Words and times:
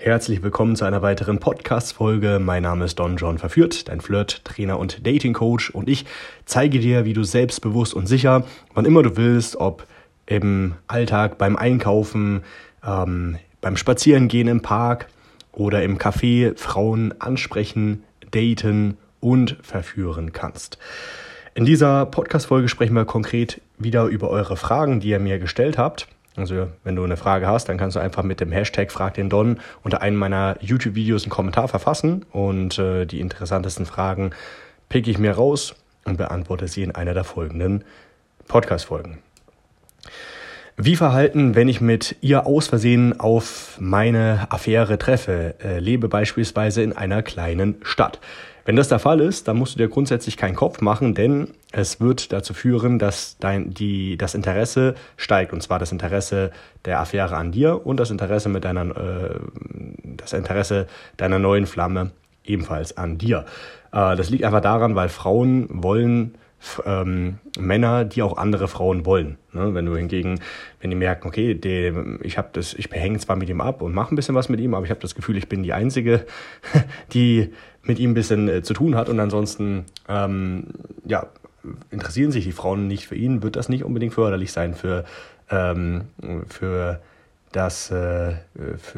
Herzlich 0.00 0.44
willkommen 0.44 0.76
zu 0.76 0.84
einer 0.84 1.02
weiteren 1.02 1.40
Podcast-Folge. 1.40 2.38
Mein 2.40 2.62
Name 2.62 2.84
ist 2.84 3.00
Don 3.00 3.16
John 3.16 3.36
Verführt, 3.36 3.88
dein 3.88 4.00
Flirt, 4.00 4.44
Trainer 4.44 4.78
und 4.78 5.04
Dating-Coach 5.04 5.70
und 5.70 5.88
ich 5.88 6.04
zeige 6.44 6.78
dir, 6.78 7.04
wie 7.04 7.14
du 7.14 7.24
selbstbewusst 7.24 7.94
und 7.94 8.06
sicher, 8.06 8.44
wann 8.74 8.84
immer 8.84 9.02
du 9.02 9.16
willst, 9.16 9.56
ob 9.56 9.88
im 10.24 10.76
Alltag, 10.86 11.36
beim 11.36 11.56
Einkaufen, 11.56 12.44
ähm, 12.86 13.38
beim 13.60 13.76
Spazierengehen 13.76 14.46
im 14.46 14.62
Park 14.62 15.08
oder 15.50 15.82
im 15.82 15.98
Café 15.98 16.56
Frauen 16.56 17.12
ansprechen, 17.20 18.04
daten 18.30 18.98
und 19.18 19.56
verführen 19.62 20.32
kannst. 20.32 20.78
In 21.54 21.64
dieser 21.64 22.06
Podcast-Folge 22.06 22.68
sprechen 22.68 22.94
wir 22.94 23.04
konkret 23.04 23.60
wieder 23.78 24.04
über 24.04 24.30
eure 24.30 24.56
Fragen, 24.56 25.00
die 25.00 25.08
ihr 25.08 25.18
mir 25.18 25.40
gestellt 25.40 25.76
habt. 25.76 26.06
Also 26.38 26.68
wenn 26.84 26.96
du 26.96 27.04
eine 27.04 27.16
Frage 27.16 27.46
hast, 27.46 27.68
dann 27.68 27.78
kannst 27.78 27.96
du 27.96 28.00
einfach 28.00 28.22
mit 28.22 28.40
dem 28.40 28.52
Hashtag 28.52 28.92
Frag 28.92 29.14
den 29.14 29.28
Don 29.28 29.60
unter 29.82 30.02
einem 30.02 30.16
meiner 30.16 30.56
YouTube-Videos 30.60 31.24
einen 31.24 31.30
Kommentar 31.30 31.68
verfassen 31.68 32.24
und 32.32 32.78
äh, 32.78 33.06
die 33.06 33.20
interessantesten 33.20 33.86
Fragen 33.86 34.30
pick 34.88 35.08
ich 35.08 35.18
mir 35.18 35.32
raus 35.32 35.74
und 36.04 36.16
beantworte 36.16 36.68
sie 36.68 36.82
in 36.82 36.94
einer 36.94 37.14
der 37.14 37.24
folgenden 37.24 37.84
Podcast-Folgen. 38.46 39.18
Wie 40.80 40.94
verhalten, 40.94 41.56
wenn 41.56 41.66
ich 41.66 41.80
mit 41.80 42.14
ihr 42.20 42.46
aus 42.46 42.68
Versehen 42.68 43.18
auf 43.18 43.76
meine 43.80 44.46
Affäre 44.50 44.96
treffe, 44.96 45.56
äh, 45.60 45.80
lebe 45.80 46.06
beispielsweise 46.06 46.82
in 46.82 46.92
einer 46.92 47.24
kleinen 47.24 47.78
Stadt? 47.82 48.20
Wenn 48.64 48.76
das 48.76 48.86
der 48.86 49.00
Fall 49.00 49.18
ist, 49.20 49.48
dann 49.48 49.56
musst 49.56 49.74
du 49.74 49.78
dir 49.78 49.88
grundsätzlich 49.88 50.36
keinen 50.36 50.54
Kopf 50.54 50.80
machen, 50.80 51.14
denn 51.14 51.48
es 51.72 52.00
wird 52.00 52.32
dazu 52.32 52.54
führen, 52.54 53.00
dass 53.00 53.38
dein, 53.40 53.74
die, 53.74 54.16
das 54.16 54.36
Interesse 54.36 54.94
steigt. 55.16 55.52
Und 55.52 55.64
zwar 55.64 55.80
das 55.80 55.90
Interesse 55.90 56.52
der 56.84 57.00
Affäre 57.00 57.36
an 57.36 57.50
dir 57.50 57.84
und 57.84 57.98
das 57.98 58.12
Interesse 58.12 58.48
mit 58.48 58.64
deiner, 58.64 58.82
äh, 58.96 59.34
das 60.04 60.32
Interesse 60.32 60.86
deiner 61.16 61.40
neuen 61.40 61.66
Flamme 61.66 62.12
ebenfalls 62.44 62.96
an 62.96 63.18
dir. 63.18 63.46
Äh, 63.90 64.14
das 64.14 64.30
liegt 64.30 64.44
einfach 64.44 64.60
daran, 64.60 64.94
weil 64.94 65.08
Frauen 65.08 65.66
wollen 65.70 66.36
ähm, 66.84 67.38
Männer, 67.58 68.04
die 68.04 68.22
auch 68.22 68.36
andere 68.36 68.68
Frauen 68.68 69.06
wollen. 69.06 69.38
Ne? 69.52 69.74
Wenn 69.74 69.86
du 69.86 69.96
hingegen, 69.96 70.40
wenn 70.80 70.90
die 70.90 70.96
merken, 70.96 71.28
okay, 71.28 71.54
die, 71.54 71.92
ich 72.22 72.38
habe 72.38 72.48
das, 72.52 72.74
ich 72.74 72.90
hänge 72.90 73.18
zwar 73.18 73.36
mit 73.36 73.48
ihm 73.48 73.60
ab 73.60 73.82
und 73.82 73.94
mache 73.94 74.14
ein 74.14 74.16
bisschen 74.16 74.34
was 74.34 74.48
mit 74.48 74.60
ihm, 74.60 74.74
aber 74.74 74.84
ich 74.84 74.90
habe 74.90 75.00
das 75.00 75.14
Gefühl, 75.14 75.36
ich 75.36 75.48
bin 75.48 75.62
die 75.62 75.72
Einzige, 75.72 76.26
die 77.12 77.52
mit 77.82 77.98
ihm 77.98 78.10
ein 78.10 78.14
bisschen 78.14 78.48
äh, 78.48 78.62
zu 78.62 78.74
tun 78.74 78.96
hat 78.96 79.08
und 79.08 79.20
ansonsten 79.20 79.86
ähm, 80.08 80.64
ja, 81.04 81.28
interessieren 81.90 82.32
sich 82.32 82.44
die 82.44 82.52
Frauen 82.52 82.86
nicht 82.86 83.06
für 83.06 83.14
ihn, 83.14 83.42
wird 83.42 83.56
das 83.56 83.68
nicht 83.68 83.84
unbedingt 83.84 84.14
förderlich 84.14 84.52
sein 84.52 84.74
für, 84.74 85.04
ähm, 85.50 86.06
für 86.48 87.00
das, 87.52 87.90
äh, 87.90 88.34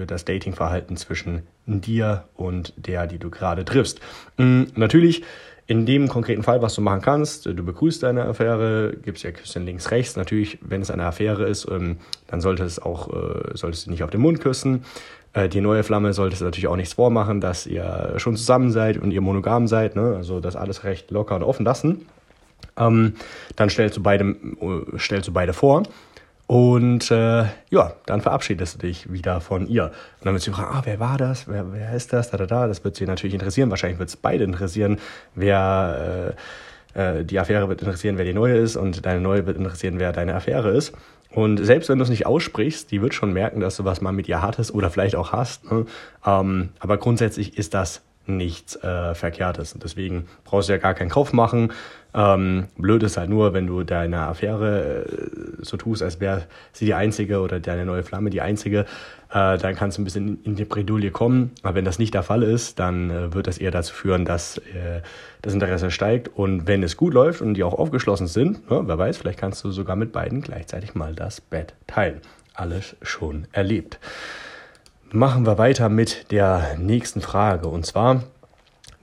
das 0.06 0.24
Datingverhalten 0.24 0.96
zwischen 0.96 1.42
dir 1.66 2.24
und 2.34 2.74
der, 2.76 3.06
die 3.06 3.18
du 3.18 3.30
gerade 3.30 3.64
triffst. 3.64 4.00
Mhm, 4.38 4.68
natürlich 4.74 5.22
in 5.70 5.86
dem 5.86 6.08
konkreten 6.08 6.42
Fall, 6.42 6.62
was 6.62 6.74
du 6.74 6.80
machen 6.80 7.00
kannst, 7.00 7.46
du 7.46 7.54
begrüßt 7.54 8.02
deine 8.02 8.24
Affäre, 8.24 8.96
gibst 9.04 9.22
ja 9.22 9.30
Küsschen 9.30 9.64
links, 9.64 9.92
rechts. 9.92 10.16
Natürlich, 10.16 10.58
wenn 10.62 10.82
es 10.82 10.90
eine 10.90 11.04
Affäre 11.04 11.44
ist, 11.44 11.68
ähm, 11.70 11.98
dann 12.26 12.40
sollte 12.40 12.64
es 12.64 12.80
auch, 12.80 13.08
äh, 13.10 13.52
solltest 13.54 13.86
du 13.86 13.92
nicht 13.92 14.02
auf 14.02 14.10
den 14.10 14.20
Mund 14.20 14.40
küssen. 14.40 14.82
Äh, 15.32 15.48
die 15.48 15.60
neue 15.60 15.84
Flamme 15.84 16.12
solltest 16.12 16.40
du 16.40 16.44
natürlich 16.44 16.66
auch 16.66 16.74
nichts 16.74 16.94
vormachen, 16.94 17.40
dass 17.40 17.68
ihr 17.68 18.14
schon 18.16 18.34
zusammen 18.34 18.72
seid 18.72 18.98
und 18.98 19.12
ihr 19.12 19.20
monogam 19.20 19.68
seid. 19.68 19.94
Ne? 19.94 20.16
Also 20.16 20.40
das 20.40 20.56
alles 20.56 20.82
recht 20.82 21.12
locker 21.12 21.36
und 21.36 21.44
offen 21.44 21.64
lassen. 21.64 22.04
Ähm, 22.76 23.14
dann 23.54 23.70
stellst 23.70 23.96
du 23.96 24.02
beide, 24.02 24.24
äh, 24.24 24.98
stellst 24.98 25.28
du 25.28 25.32
beide 25.32 25.52
vor 25.52 25.84
und 26.50 27.12
äh, 27.12 27.44
ja, 27.70 27.92
dann 28.06 28.22
verabschiedest 28.22 28.74
du 28.74 28.78
dich 28.88 29.12
wieder 29.12 29.40
von 29.40 29.68
ihr. 29.68 29.84
Und 29.84 30.24
dann 30.24 30.34
wird 30.34 30.42
sie 30.42 30.50
fragen, 30.50 30.76
ah, 30.76 30.82
wer 30.84 30.98
war 30.98 31.16
das? 31.16 31.46
Wer, 31.46 31.72
wer 31.72 31.94
ist 31.94 32.12
das? 32.12 32.32
Da, 32.32 32.38
da, 32.38 32.46
da. 32.46 32.66
Das 32.66 32.82
wird 32.82 32.96
sie 32.96 33.06
natürlich 33.06 33.34
interessieren. 33.34 33.70
Wahrscheinlich 33.70 34.00
wird 34.00 34.08
es 34.08 34.16
beide 34.16 34.42
interessieren, 34.42 34.98
wer 35.36 36.34
äh, 36.96 37.20
äh, 37.20 37.24
die 37.24 37.38
Affäre 37.38 37.68
wird 37.68 37.82
interessieren, 37.82 38.18
wer 38.18 38.24
die 38.24 38.34
neue 38.34 38.56
ist 38.56 38.74
und 38.74 39.06
deine 39.06 39.20
neue 39.20 39.46
wird 39.46 39.58
interessieren, 39.58 40.00
wer 40.00 40.10
deine 40.10 40.34
Affäre 40.34 40.70
ist. 40.70 40.92
Und 41.30 41.64
selbst 41.64 41.88
wenn 41.88 41.98
du 41.98 42.02
es 42.02 42.10
nicht 42.10 42.26
aussprichst, 42.26 42.90
die 42.90 43.00
wird 43.00 43.14
schon 43.14 43.32
merken, 43.32 43.60
dass 43.60 43.76
du 43.76 43.84
was 43.84 44.00
mal 44.00 44.10
mit 44.10 44.26
ihr 44.26 44.42
hattest 44.42 44.74
oder 44.74 44.90
vielleicht 44.90 45.14
auch 45.14 45.30
hast. 45.30 45.70
Ne? 45.70 45.86
Ähm, 46.26 46.70
aber 46.80 46.98
grundsätzlich 46.98 47.58
ist 47.58 47.74
das 47.74 48.02
nichts 48.26 48.74
äh, 48.82 49.14
Verkehrtes. 49.14 49.72
Und 49.72 49.84
deswegen 49.84 50.26
brauchst 50.44 50.68
du 50.68 50.72
ja 50.72 50.78
gar 50.78 50.94
keinen 50.94 51.10
Kopf 51.10 51.32
machen. 51.32 51.72
Ähm, 52.14 52.66
blöd 52.76 53.02
ist 53.02 53.16
halt 53.16 53.30
nur, 53.30 53.52
wenn 53.52 53.66
du 53.66 53.82
deine 53.82 54.20
Affäre 54.22 55.04
äh, 55.04 55.62
so 55.62 55.76
tust, 55.76 56.02
als 56.02 56.20
wäre 56.20 56.44
sie 56.72 56.86
die 56.86 56.94
einzige 56.94 57.40
oder 57.40 57.60
deine 57.60 57.84
neue 57.84 58.02
Flamme 58.02 58.30
die 58.30 58.40
einzige, 58.40 58.80
äh, 59.30 59.58
dann 59.58 59.74
kannst 59.76 59.98
du 59.98 60.02
ein 60.02 60.04
bisschen 60.04 60.42
in 60.42 60.56
die 60.56 60.64
Bredouille 60.64 61.10
kommen. 61.10 61.52
Aber 61.62 61.74
wenn 61.74 61.84
das 61.84 61.98
nicht 61.98 62.14
der 62.14 62.22
Fall 62.22 62.42
ist, 62.42 62.78
dann 62.78 63.10
äh, 63.10 63.34
wird 63.34 63.46
das 63.46 63.58
eher 63.58 63.70
dazu 63.70 63.94
führen, 63.94 64.24
dass 64.24 64.58
äh, 64.58 65.02
das 65.42 65.54
Interesse 65.54 65.90
steigt. 65.90 66.28
Und 66.28 66.66
wenn 66.66 66.82
es 66.82 66.96
gut 66.96 67.14
läuft 67.14 67.40
und 67.40 67.54
die 67.54 67.62
auch 67.62 67.74
aufgeschlossen 67.74 68.26
sind, 68.26 68.60
ja, 68.68 68.86
wer 68.86 68.98
weiß, 68.98 69.18
vielleicht 69.18 69.38
kannst 69.38 69.62
du 69.64 69.70
sogar 69.70 69.96
mit 69.96 70.12
beiden 70.12 70.40
gleichzeitig 70.40 70.94
mal 70.94 71.14
das 71.14 71.40
Bett 71.40 71.74
teilen. 71.86 72.20
Alles 72.54 72.96
schon 73.02 73.46
erlebt 73.52 74.00
machen 75.12 75.46
wir 75.46 75.58
weiter 75.58 75.88
mit 75.88 76.30
der 76.30 76.76
nächsten 76.78 77.20
Frage. 77.20 77.68
Und 77.68 77.86
zwar, 77.86 78.22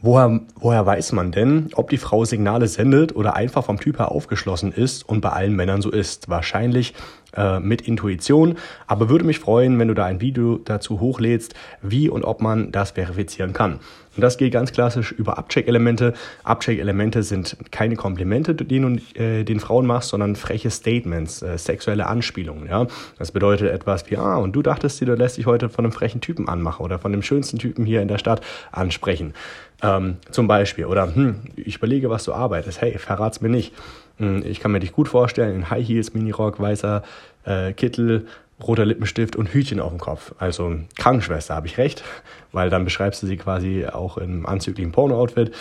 woher, 0.01 0.41
woher 0.55 0.85
weiß 0.85 1.11
man 1.13 1.31
denn, 1.31 1.69
ob 1.73 1.89
die 1.89 1.97
Frau 1.97 2.25
Signale 2.25 2.67
sendet 2.67 3.15
oder 3.15 3.35
einfach 3.35 3.65
vom 3.65 3.79
Typ 3.79 3.99
her 3.99 4.11
aufgeschlossen 4.11 4.71
ist 4.71 5.07
und 5.07 5.21
bei 5.21 5.29
allen 5.29 5.55
Männern 5.55 5.81
so 5.81 5.91
ist? 5.91 6.29
Wahrscheinlich 6.29 6.93
äh, 7.35 7.59
mit 7.59 7.81
Intuition, 7.81 8.57
aber 8.87 9.09
würde 9.09 9.25
mich 9.25 9.39
freuen, 9.39 9.77
wenn 9.79 9.87
du 9.87 9.93
da 9.93 10.05
ein 10.05 10.21
Video 10.21 10.57
dazu 10.57 10.99
hochlädst, 10.99 11.53
wie 11.81 12.09
und 12.09 12.23
ob 12.23 12.41
man 12.41 12.71
das 12.71 12.91
verifizieren 12.91 13.53
kann. 13.53 13.79
Und 14.17 14.21
das 14.21 14.37
geht 14.37 14.51
ganz 14.51 14.71
klassisch 14.71 15.11
über 15.11 15.37
Abcheck-Elemente. 15.37 16.13
Abcheck-Elemente 16.43 17.21
sind 17.21 17.55
keine 17.71 17.95
Komplimente, 17.95 18.55
die 18.55 18.79
du 18.79 18.97
äh, 19.13 19.43
den 19.43 19.59
Frauen 19.59 19.85
machst, 19.85 20.09
sondern 20.09 20.35
freche 20.35 20.71
Statements, 20.71 21.43
äh, 21.43 21.57
sexuelle 21.57 22.07
Anspielungen. 22.07 22.67
Ja? 22.67 22.87
Das 23.19 23.31
bedeutet 23.31 23.71
etwas 23.71 24.09
wie, 24.09 24.17
ah, 24.17 24.37
und 24.37 24.53
du 24.53 24.63
dachtest 24.63 24.99
dir, 24.99 25.05
du 25.05 25.13
lässt 25.13 25.37
dich 25.37 25.45
heute 25.45 25.69
von 25.69 25.85
einem 25.85 25.91
frechen 25.91 26.19
Typen 26.19 26.49
anmachen 26.49 26.83
oder 26.83 26.97
von 26.97 27.11
dem 27.11 27.21
schönsten 27.21 27.59
Typen 27.59 27.85
hier 27.85 28.01
in 28.01 28.07
der 28.07 28.17
Stadt 28.17 28.41
ansprechen. 28.71 29.35
Ähm, 29.83 30.17
zum 30.31 30.47
Beispiel. 30.47 30.85
Oder, 30.85 31.13
hm, 31.13 31.35
ich 31.55 31.77
überlege, 31.77 32.09
was 32.09 32.23
du 32.23 32.33
arbeitest. 32.33 32.81
Hey, 32.81 32.97
verrat's 32.97 33.41
mir 33.41 33.49
nicht. 33.49 33.73
Hm, 34.17 34.43
ich 34.43 34.59
kann 34.59 34.71
mir 34.71 34.79
dich 34.79 34.93
gut 34.93 35.07
vorstellen, 35.07 35.55
in 35.55 35.69
High 35.69 35.87
Heels, 35.87 36.15
Minirock, 36.15 36.59
weißer 36.59 37.03
äh, 37.45 37.73
Kittel, 37.73 38.25
roter 38.61 38.85
Lippenstift 38.85 39.35
und 39.35 39.53
Hütchen 39.53 39.79
auf 39.79 39.91
dem 39.91 39.99
Kopf. 39.99 40.33
Also 40.39 40.75
Krankenschwester, 40.95 41.55
habe 41.55 41.67
ich 41.67 41.77
recht, 41.77 42.03
weil 42.51 42.69
dann 42.69 42.85
beschreibst 42.85 43.21
du 43.21 43.27
sie 43.27 43.37
quasi 43.37 43.85
auch 43.85 44.17
im 44.17 44.45
anzüglichen 44.45 44.91
Porno-Outfit. 44.91 45.51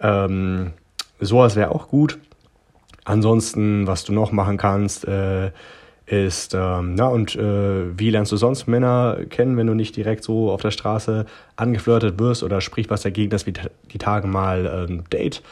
Ähm, 0.00 0.72
sowas 1.20 1.56
wäre 1.56 1.70
auch 1.70 1.88
gut. 1.88 2.18
Ansonsten, 3.04 3.86
was 3.86 4.04
du 4.04 4.12
noch 4.12 4.32
machen 4.32 4.56
kannst, 4.56 5.06
äh, 5.06 5.50
ist, 6.06 6.54
ähm, 6.54 6.94
na 6.94 7.08
und 7.08 7.36
äh, 7.36 7.98
wie 7.98 8.10
lernst 8.10 8.32
du 8.32 8.36
sonst 8.36 8.66
Männer 8.66 9.18
kennen, 9.28 9.56
wenn 9.56 9.66
du 9.66 9.74
nicht 9.74 9.94
direkt 9.94 10.24
so 10.24 10.50
auf 10.50 10.62
der 10.62 10.70
Straße 10.70 11.26
angeflirtet 11.56 12.18
wirst 12.18 12.42
oder 12.42 12.60
spricht 12.60 12.90
was 12.90 13.02
dagegen, 13.02 13.30
dass 13.30 13.44
wir 13.44 13.52
die 13.92 13.98
Tage 13.98 14.26
mal 14.26 14.66
ein 14.66 14.88
ähm, 14.88 15.04
Date 15.10 15.42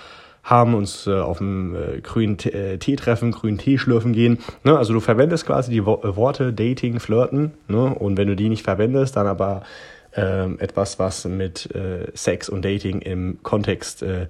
haben, 0.46 0.74
uns 0.74 1.08
äh, 1.08 1.12
auf 1.12 1.38
dem 1.38 1.74
äh, 1.74 2.00
grünen 2.00 2.38
Tee, 2.38 2.50
äh, 2.50 2.78
Tee 2.78 2.94
treffen, 2.96 3.32
grünen 3.32 3.58
Tee 3.58 3.78
schlürfen 3.78 4.12
gehen. 4.12 4.38
Ne? 4.62 4.78
Also 4.78 4.94
du 4.94 5.00
verwendest 5.00 5.44
quasi 5.44 5.72
die 5.72 5.84
Wo 5.84 6.00
äh, 6.04 6.16
Worte 6.16 6.52
Dating, 6.52 7.00
Flirten 7.00 7.52
ne? 7.66 7.86
und 7.86 8.16
wenn 8.16 8.28
du 8.28 8.36
die 8.36 8.48
nicht 8.48 8.62
verwendest, 8.62 9.16
dann 9.16 9.26
aber 9.26 9.62
äh, 10.12 10.44
etwas, 10.58 11.00
was 11.00 11.24
mit 11.24 11.74
äh, 11.74 12.12
Sex 12.14 12.48
und 12.48 12.64
Dating 12.64 13.00
im 13.00 13.40
Kontext, 13.42 14.02
äh, 14.02 14.28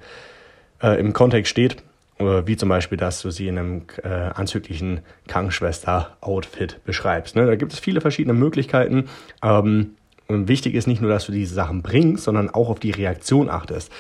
im 0.81 1.13
Kontext 1.13 1.51
steht, 1.51 1.77
wie 2.19 2.57
zum 2.57 2.69
Beispiel, 2.69 2.99
dass 2.99 3.23
du 3.23 3.31
sie 3.31 3.49
in 3.49 3.59
einem 3.59 3.83
anzüglichen 4.35 5.01
Krankenschwester-Outfit 5.27 6.81
beschreibst. 6.85 7.35
Ne? 7.35 7.47
Da 7.47 7.57
gibt 7.57 7.73
es 7.73 7.79
viele 7.79 8.03
verschiedene 8.03 8.35
Möglichkeiten. 8.35 9.09
Ähm, 9.43 9.97
und 10.29 10.49
wichtig 10.49 10.75
ist 10.75 10.87
nicht 10.87 11.01
nur, 11.01 11.11
dass 11.11 11.27
du 11.27 11.33
diese 11.33 11.55
Sachen 11.55 11.83
bringst, 11.83 12.25
sondern 12.25 12.51
auch 12.51 12.69
auf 12.69 12.79
die 12.79 12.91
Reaktion 12.91 13.49
achtest 13.49 13.91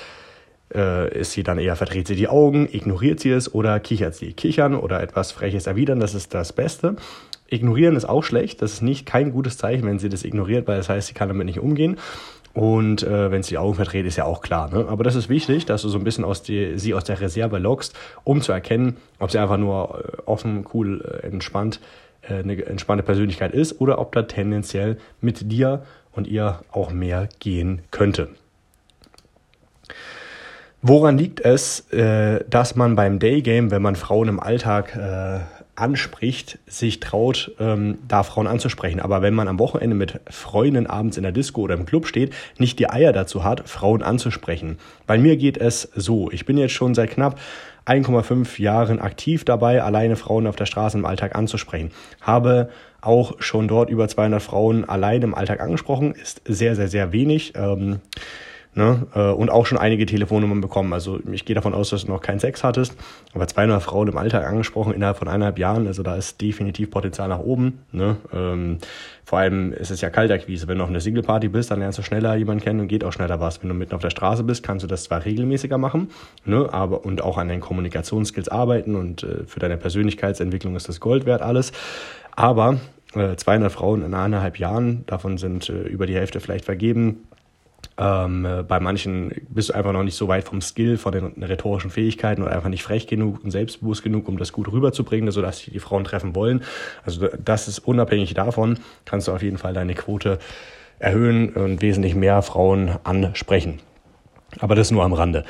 äh, 0.74 1.18
ist 1.18 1.32
sie 1.32 1.42
dann 1.42 1.58
eher, 1.58 1.76
verdreht 1.76 2.08
sie 2.08 2.16
die 2.16 2.28
Augen, 2.28 2.68
ignoriert 2.70 3.20
sie 3.20 3.30
es 3.30 3.52
oder 3.52 3.78
kichert 3.80 4.14
sie. 4.14 4.32
Kichern 4.32 4.74
oder 4.74 5.02
etwas 5.02 5.32
Freches 5.32 5.66
erwidern, 5.66 6.00
das 6.00 6.14
ist 6.14 6.34
das 6.34 6.52
Beste. 6.52 6.96
Ignorieren 7.48 7.94
ist 7.94 8.06
auch 8.06 8.24
schlecht, 8.24 8.60
das 8.62 8.74
ist 8.74 8.82
nicht 8.82 9.06
kein 9.06 9.30
gutes 9.30 9.56
Zeichen, 9.56 9.86
wenn 9.86 9.98
sie 9.98 10.08
das 10.08 10.24
ignoriert, 10.24 10.66
weil 10.66 10.78
das 10.78 10.88
heißt, 10.88 11.08
sie 11.08 11.14
kann 11.14 11.28
damit 11.28 11.46
nicht 11.46 11.60
umgehen. 11.60 11.96
Und 12.54 13.02
äh, 13.02 13.30
wenn 13.30 13.42
sie 13.42 13.50
die 13.50 13.58
Augen 13.58 13.74
verdreht, 13.74 14.06
ist 14.06 14.16
ja 14.16 14.24
auch 14.24 14.40
klar. 14.40 14.70
Ne? 14.70 14.86
Aber 14.88 15.04
das 15.04 15.14
ist 15.14 15.28
wichtig, 15.28 15.66
dass 15.66 15.82
du 15.82 15.90
so 15.90 15.98
ein 15.98 16.04
bisschen 16.04 16.24
aus 16.24 16.42
die, 16.42 16.78
sie 16.78 16.94
aus 16.94 17.04
der 17.04 17.20
Reserve 17.20 17.58
lockst, 17.58 17.94
um 18.24 18.40
zu 18.40 18.50
erkennen, 18.50 18.96
ob 19.18 19.30
sie 19.30 19.38
einfach 19.38 19.58
nur 19.58 20.02
äh, 20.02 20.22
offen, 20.24 20.66
cool, 20.72 21.04
äh, 21.22 21.26
entspannt, 21.26 21.80
äh, 22.22 22.36
eine 22.36 22.64
entspannte 22.64 23.04
Persönlichkeit 23.04 23.52
ist 23.52 23.78
oder 23.80 23.98
ob 23.98 24.12
da 24.12 24.22
tendenziell 24.22 24.96
mit 25.20 25.52
dir 25.52 25.84
und 26.12 26.26
ihr 26.26 26.60
auch 26.72 26.90
mehr 26.90 27.28
gehen 27.40 27.82
könnte. 27.90 28.30
Woran 30.82 31.18
liegt 31.18 31.40
es, 31.40 31.90
äh, 31.92 32.44
dass 32.48 32.76
man 32.76 32.96
beim 32.96 33.18
Daygame, 33.18 33.70
wenn 33.70 33.82
man 33.82 33.96
Frauen 33.96 34.28
im 34.28 34.40
Alltag 34.40 34.94
äh, 34.94 35.40
anspricht, 35.76 36.58
sich 36.66 37.00
traut, 37.00 37.52
ähm, 37.60 37.98
da 38.08 38.22
Frauen 38.22 38.46
anzusprechen. 38.46 39.00
Aber 39.00 39.22
wenn 39.22 39.34
man 39.34 39.48
am 39.48 39.58
Wochenende 39.58 39.94
mit 39.94 40.20
Freunden 40.28 40.86
abends 40.86 41.16
in 41.16 41.22
der 41.22 41.32
Disco 41.32 41.62
oder 41.62 41.74
im 41.74 41.86
Club 41.86 42.06
steht, 42.06 42.32
nicht 42.58 42.78
die 42.78 42.88
Eier 42.90 43.12
dazu 43.12 43.44
hat, 43.44 43.68
Frauen 43.68 44.02
anzusprechen. 44.02 44.78
Bei 45.06 45.18
mir 45.18 45.36
geht 45.36 45.58
es 45.58 45.82
so. 45.94 46.30
Ich 46.30 46.46
bin 46.46 46.56
jetzt 46.56 46.72
schon 46.72 46.94
seit 46.94 47.10
knapp 47.10 47.38
1,5 47.86 48.60
Jahren 48.60 48.98
aktiv 48.98 49.44
dabei, 49.44 49.82
alleine 49.82 50.16
Frauen 50.16 50.46
auf 50.46 50.56
der 50.56 50.66
Straße 50.66 50.98
im 50.98 51.04
Alltag 51.04 51.36
anzusprechen. 51.36 51.92
Habe 52.20 52.70
auch 53.00 53.40
schon 53.40 53.68
dort 53.68 53.90
über 53.90 54.08
200 54.08 54.42
Frauen 54.42 54.88
allein 54.88 55.22
im 55.22 55.34
Alltag 55.34 55.60
angesprochen. 55.60 56.14
Ist 56.14 56.42
sehr, 56.46 56.74
sehr, 56.74 56.88
sehr 56.88 57.12
wenig. 57.12 57.52
Ähm, 57.54 58.00
Ne? 58.76 59.06
Äh, 59.14 59.30
und 59.30 59.50
auch 59.50 59.64
schon 59.64 59.78
einige 59.78 60.04
Telefonnummern 60.04 60.60
bekommen. 60.60 60.92
Also 60.92 61.18
ich 61.32 61.46
gehe 61.46 61.54
davon 61.54 61.72
aus, 61.72 61.88
dass 61.88 62.04
du 62.04 62.12
noch 62.12 62.20
keinen 62.20 62.40
Sex 62.40 62.62
hattest, 62.62 62.94
aber 63.32 63.48
200 63.48 63.82
Frauen 63.82 64.08
im 64.08 64.18
Alltag 64.18 64.46
angesprochen 64.46 64.92
innerhalb 64.92 65.16
von 65.16 65.28
eineinhalb 65.28 65.58
Jahren. 65.58 65.86
Also 65.86 66.02
da 66.02 66.14
ist 66.14 66.42
definitiv 66.42 66.90
Potenzial 66.90 67.28
nach 67.28 67.38
oben. 67.38 67.78
Ne? 67.90 68.16
Ähm, 68.34 68.76
vor 69.24 69.38
allem 69.38 69.72
ist 69.72 69.90
es 69.90 70.02
ja 70.02 70.10
Kaltakquise. 70.10 70.68
Wenn 70.68 70.76
du 70.76 70.84
auf 70.84 70.90
einer 70.90 71.00
Single-Party 71.00 71.48
bist, 71.48 71.70
dann 71.70 71.78
lernst 71.78 71.98
du 71.98 72.02
schneller 72.02 72.36
jemanden 72.36 72.62
kennen 72.62 72.80
und 72.80 72.88
geht 72.88 73.02
auch 73.02 73.12
schneller 73.12 73.40
was. 73.40 73.62
Wenn 73.62 73.70
du 73.70 73.74
mitten 73.74 73.94
auf 73.94 74.02
der 74.02 74.10
Straße 74.10 74.44
bist, 74.44 74.62
kannst 74.62 74.82
du 74.82 74.86
das 74.86 75.04
zwar 75.04 75.24
regelmäßiger 75.24 75.78
machen, 75.78 76.10
ne? 76.44 76.68
aber 76.70 77.06
und 77.06 77.22
auch 77.22 77.38
an 77.38 77.48
deinen 77.48 77.62
Kommunikationsskills 77.62 78.50
arbeiten 78.50 78.94
und 78.94 79.22
äh, 79.22 79.44
für 79.46 79.58
deine 79.58 79.78
Persönlichkeitsentwicklung 79.78 80.76
ist 80.76 80.90
das 80.90 81.00
Gold 81.00 81.24
wert 81.24 81.40
alles. 81.40 81.72
Aber 82.32 82.76
äh, 83.14 83.36
200 83.36 83.72
Frauen 83.72 84.02
in 84.02 84.12
eineinhalb 84.12 84.58
Jahren, 84.58 85.04
davon 85.06 85.38
sind 85.38 85.70
äh, 85.70 85.84
über 85.84 86.04
die 86.04 86.14
Hälfte 86.14 86.40
vielleicht 86.40 86.66
vergeben 86.66 87.26
ähm, 87.98 88.44
äh, 88.44 88.62
bei 88.62 88.80
manchen 88.80 89.32
bist 89.48 89.70
du 89.70 89.74
einfach 89.74 89.92
noch 89.92 90.02
nicht 90.02 90.16
so 90.16 90.28
weit 90.28 90.44
vom 90.44 90.60
Skill, 90.60 90.98
von 90.98 91.12
den 91.12 91.42
rhetorischen 91.42 91.90
Fähigkeiten 91.90 92.42
oder 92.42 92.52
einfach 92.52 92.68
nicht 92.68 92.82
frech 92.82 93.06
genug 93.06 93.42
und 93.42 93.50
selbstbewusst 93.50 94.02
genug, 94.02 94.28
um 94.28 94.38
das 94.38 94.52
gut 94.52 94.70
rüberzubringen, 94.70 95.30
sodass 95.30 95.60
die, 95.62 95.70
die 95.70 95.78
Frauen 95.78 96.04
treffen 96.04 96.34
wollen. 96.34 96.62
Also 97.04 97.28
das 97.42 97.68
ist 97.68 97.80
unabhängig 97.80 98.34
davon, 98.34 98.78
kannst 99.04 99.28
du 99.28 99.32
auf 99.32 99.42
jeden 99.42 99.58
Fall 99.58 99.72
deine 99.72 99.94
Quote 99.94 100.38
erhöhen 100.98 101.50
und 101.50 101.82
wesentlich 101.82 102.14
mehr 102.14 102.42
Frauen 102.42 102.96
ansprechen. 103.04 103.80
Aber 104.60 104.74
das 104.74 104.90
nur 104.90 105.04
am 105.04 105.12
Rande. 105.12 105.44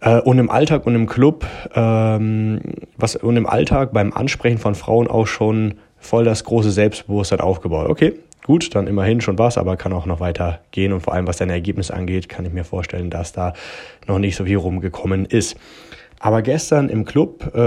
Äh, 0.00 0.20
und 0.20 0.38
im 0.38 0.50
Alltag 0.50 0.86
und 0.86 0.94
im 0.94 1.06
Club, 1.06 1.46
ähm, 1.74 2.60
was 2.96 3.16
und 3.16 3.36
im 3.36 3.46
Alltag 3.46 3.92
beim 3.92 4.12
Ansprechen 4.12 4.58
von 4.58 4.74
Frauen 4.74 5.08
auch 5.08 5.26
schon 5.26 5.74
voll 6.06 6.24
das 6.24 6.44
große 6.44 6.70
Selbstbewusstsein 6.70 7.40
aufgebaut. 7.40 7.88
Okay, 7.88 8.14
gut, 8.44 8.74
dann 8.74 8.86
immerhin 8.86 9.20
schon 9.20 9.38
was, 9.38 9.58
aber 9.58 9.76
kann 9.76 9.92
auch 9.92 10.06
noch 10.06 10.20
weiter 10.20 10.60
gehen. 10.70 10.92
Und 10.92 11.00
vor 11.00 11.12
allem, 11.12 11.26
was 11.26 11.36
deine 11.36 11.52
Ergebnisse 11.52 11.92
angeht, 11.92 12.28
kann 12.28 12.44
ich 12.44 12.52
mir 12.52 12.64
vorstellen, 12.64 13.10
dass 13.10 13.32
da 13.32 13.52
noch 14.06 14.18
nicht 14.18 14.36
so 14.36 14.44
viel 14.44 14.56
rumgekommen 14.56 15.26
ist. 15.26 15.56
Aber 16.18 16.40
gestern 16.42 16.88
im 16.88 17.04
Club, 17.04 17.54
äh, 17.54 17.58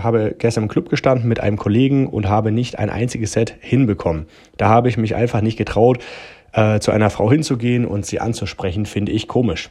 habe 0.00 0.34
gestern 0.38 0.64
im 0.64 0.68
Club 0.68 0.88
gestanden 0.88 1.28
mit 1.28 1.40
einem 1.40 1.58
Kollegen 1.58 2.06
und 2.06 2.28
habe 2.28 2.50
nicht 2.50 2.78
ein 2.78 2.88
einziges 2.88 3.32
Set 3.32 3.54
hinbekommen. 3.60 4.26
Da 4.56 4.68
habe 4.68 4.88
ich 4.88 4.96
mich 4.96 5.14
einfach 5.14 5.42
nicht 5.42 5.58
getraut, 5.58 5.98
äh, 6.52 6.80
zu 6.80 6.90
einer 6.90 7.10
Frau 7.10 7.30
hinzugehen 7.30 7.84
und 7.84 8.06
sie 8.06 8.20
anzusprechen, 8.20 8.86
finde 8.86 9.12
ich 9.12 9.28
komisch. 9.28 9.70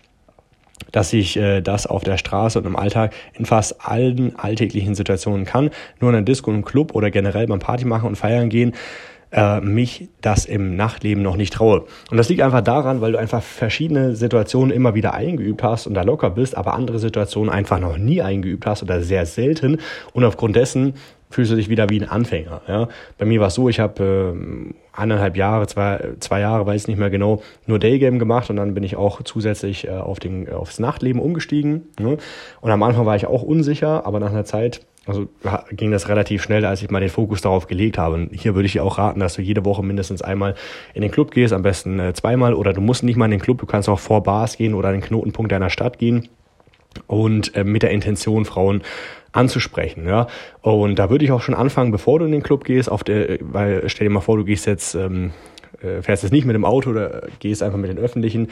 Dass 0.91 1.13
ich 1.13 1.37
äh, 1.37 1.61
das 1.61 1.87
auf 1.87 2.03
der 2.03 2.17
Straße 2.17 2.59
und 2.59 2.65
im 2.65 2.75
Alltag 2.75 3.13
in 3.33 3.45
fast 3.45 3.85
allen 3.85 4.35
alltäglichen 4.37 4.95
Situationen 4.95 5.45
kann, 5.45 5.69
nur 5.99 6.09
in 6.09 6.17
einer 6.17 6.25
Disco, 6.25 6.51
im 6.51 6.65
Club 6.65 6.95
oder 6.95 7.11
generell 7.11 7.47
beim 7.47 7.59
Party 7.59 7.85
machen 7.85 8.07
und 8.07 8.15
feiern 8.15 8.49
gehen, 8.49 8.73
äh, 9.31 9.61
mich 9.61 10.09
das 10.21 10.45
im 10.45 10.75
Nachtleben 10.75 11.23
noch 11.23 11.37
nicht 11.37 11.53
traue. 11.53 11.85
Und 12.09 12.17
das 12.17 12.29
liegt 12.29 12.41
einfach 12.41 12.61
daran, 12.61 13.01
weil 13.01 13.13
du 13.13 13.19
einfach 13.19 13.41
verschiedene 13.41 14.15
Situationen 14.15 14.75
immer 14.75 14.93
wieder 14.93 15.13
eingeübt 15.13 15.63
hast 15.63 15.87
und 15.87 15.93
da 15.93 16.03
locker 16.03 16.29
bist, 16.29 16.55
aber 16.57 16.73
andere 16.73 16.99
Situationen 16.99 17.49
einfach 17.49 17.79
noch 17.79 17.97
nie 17.97 18.21
eingeübt 18.21 18.65
hast 18.65 18.83
oder 18.83 19.01
sehr 19.01 19.25
selten. 19.25 19.77
Und 20.13 20.25
aufgrund 20.25 20.55
dessen 20.55 20.95
fühlst 21.31 21.51
du 21.51 21.55
dich 21.55 21.69
wieder 21.69 21.89
wie 21.89 21.99
ein 21.99 22.07
Anfänger. 22.07 22.61
Ja? 22.67 22.87
Bei 23.17 23.25
mir 23.25 23.39
war 23.39 23.47
es 23.47 23.55
so, 23.55 23.69
ich 23.69 23.79
habe 23.79 24.35
äh, 24.35 24.73
eineinhalb 24.93 25.37
Jahre, 25.37 25.67
zwei, 25.67 26.11
zwei 26.19 26.41
Jahre, 26.41 26.65
weiß 26.65 26.87
nicht 26.87 26.97
mehr 26.97 27.09
genau, 27.09 27.41
nur 27.65 27.79
Daygame 27.79 28.19
gemacht 28.19 28.49
und 28.49 28.57
dann 28.57 28.73
bin 28.73 28.83
ich 28.83 28.95
auch 28.95 29.23
zusätzlich 29.23 29.87
äh, 29.87 29.91
auf 29.91 30.19
den, 30.19 30.51
aufs 30.51 30.79
Nachtleben 30.79 31.21
umgestiegen. 31.21 31.89
Ne? 31.99 32.17
Und 32.59 32.71
am 32.71 32.83
Anfang 32.83 33.05
war 33.05 33.15
ich 33.15 33.25
auch 33.25 33.41
unsicher, 33.41 34.05
aber 34.05 34.19
nach 34.19 34.31
einer 34.31 34.45
Zeit 34.45 34.85
also 35.07 35.27
ging 35.71 35.89
das 35.89 36.09
relativ 36.09 36.43
schnell, 36.43 36.63
als 36.63 36.83
ich 36.83 36.91
mal 36.91 36.99
den 36.99 37.09
Fokus 37.09 37.41
darauf 37.41 37.65
gelegt 37.65 37.97
habe. 37.97 38.15
Und 38.15 38.29
hier 38.33 38.53
würde 38.53 38.67
ich 38.67 38.73
dir 38.73 38.83
auch 38.83 38.99
raten, 38.99 39.19
dass 39.19 39.33
du 39.33 39.41
jede 39.41 39.65
Woche 39.65 39.83
mindestens 39.83 40.21
einmal 40.21 40.53
in 40.93 41.01
den 41.01 41.09
Club 41.09 41.31
gehst, 41.31 41.53
am 41.53 41.63
besten 41.63 41.99
äh, 41.99 42.13
zweimal 42.13 42.53
oder 42.53 42.71
du 42.71 42.81
musst 42.81 43.03
nicht 43.03 43.15
mal 43.15 43.25
in 43.25 43.31
den 43.31 43.41
Club, 43.41 43.57
du 43.59 43.65
kannst 43.65 43.89
auch 43.89 43.99
vor 43.99 44.21
Bars 44.21 44.57
gehen 44.57 44.75
oder 44.75 44.89
an 44.89 44.95
den 44.95 45.01
Knotenpunkt 45.01 45.51
deiner 45.51 45.71
Stadt 45.71 45.97
gehen 45.97 46.29
und 47.07 47.55
äh, 47.55 47.63
mit 47.63 47.83
der 47.83 47.91
Intention 47.91 48.45
Frauen 48.45 48.83
anzusprechen, 49.31 50.07
ja. 50.07 50.27
Und 50.61 50.97
da 50.97 51.09
würde 51.09 51.25
ich 51.25 51.31
auch 51.31 51.41
schon 51.41 51.55
anfangen, 51.55 51.91
bevor 51.91 52.19
du 52.19 52.25
in 52.25 52.31
den 52.31 52.43
Club 52.43 52.63
gehst, 52.63 52.91
auf 52.91 53.03
der, 53.03 53.37
weil 53.41 53.87
stell 53.89 54.07
dir 54.07 54.13
mal 54.13 54.21
vor, 54.21 54.37
du 54.37 54.43
gehst 54.43 54.65
jetzt, 54.65 54.95
ähm, 54.95 55.31
äh, 55.81 56.01
fährst 56.01 56.23
jetzt 56.23 56.31
nicht 56.31 56.45
mit 56.45 56.55
dem 56.55 56.65
Auto 56.65 56.89
oder 56.91 57.23
gehst 57.39 57.63
einfach 57.63 57.77
mit 57.77 57.89
den 57.89 57.97
öffentlichen 57.97 58.49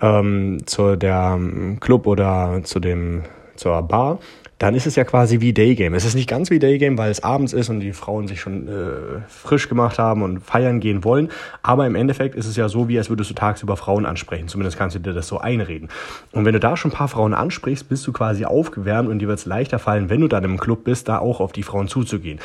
ähm, 0.00 0.62
zu 0.66 0.96
der 0.96 1.34
ähm, 1.36 1.78
Club 1.80 2.06
oder 2.06 2.60
zu 2.64 2.80
dem 2.80 3.22
zur 3.56 3.82
Bar 3.82 4.18
dann 4.58 4.74
ist 4.74 4.86
es 4.86 4.96
ja 4.96 5.04
quasi 5.04 5.40
wie 5.40 5.52
Daygame. 5.52 5.96
Es 5.96 6.04
ist 6.04 6.14
nicht 6.14 6.28
ganz 6.28 6.50
wie 6.50 6.58
Daygame, 6.58 6.96
weil 6.96 7.10
es 7.10 7.22
abends 7.24 7.52
ist 7.52 7.68
und 7.68 7.80
die 7.80 7.92
Frauen 7.92 8.28
sich 8.28 8.40
schon 8.40 8.68
äh, 8.68 9.20
frisch 9.28 9.68
gemacht 9.68 9.98
haben 9.98 10.22
und 10.22 10.40
feiern 10.40 10.80
gehen 10.80 11.02
wollen. 11.02 11.30
Aber 11.62 11.86
im 11.86 11.96
Endeffekt 11.96 12.36
ist 12.36 12.46
es 12.46 12.56
ja 12.56 12.68
so, 12.68 12.88
wie 12.88 12.96
als 12.98 13.10
würdest 13.10 13.30
du 13.30 13.34
tagsüber 13.34 13.76
Frauen 13.76 14.06
ansprechen. 14.06 14.48
Zumindest 14.48 14.78
kannst 14.78 14.94
du 14.94 15.00
dir 15.00 15.12
das 15.12 15.26
so 15.26 15.38
einreden. 15.38 15.88
Und 16.32 16.44
wenn 16.44 16.52
du 16.52 16.60
da 16.60 16.76
schon 16.76 16.92
ein 16.92 16.94
paar 16.94 17.08
Frauen 17.08 17.34
ansprichst, 17.34 17.88
bist 17.88 18.06
du 18.06 18.12
quasi 18.12 18.44
aufgewärmt 18.44 19.08
und 19.08 19.18
dir 19.18 19.28
wird 19.28 19.40
es 19.40 19.46
leichter 19.46 19.78
fallen, 19.78 20.08
wenn 20.08 20.20
du 20.20 20.28
dann 20.28 20.44
im 20.44 20.58
Club 20.58 20.84
bist, 20.84 21.08
da 21.08 21.18
auch 21.18 21.40
auf 21.40 21.52
die 21.52 21.64
Frauen 21.64 21.88
zuzugehen. 21.88 22.38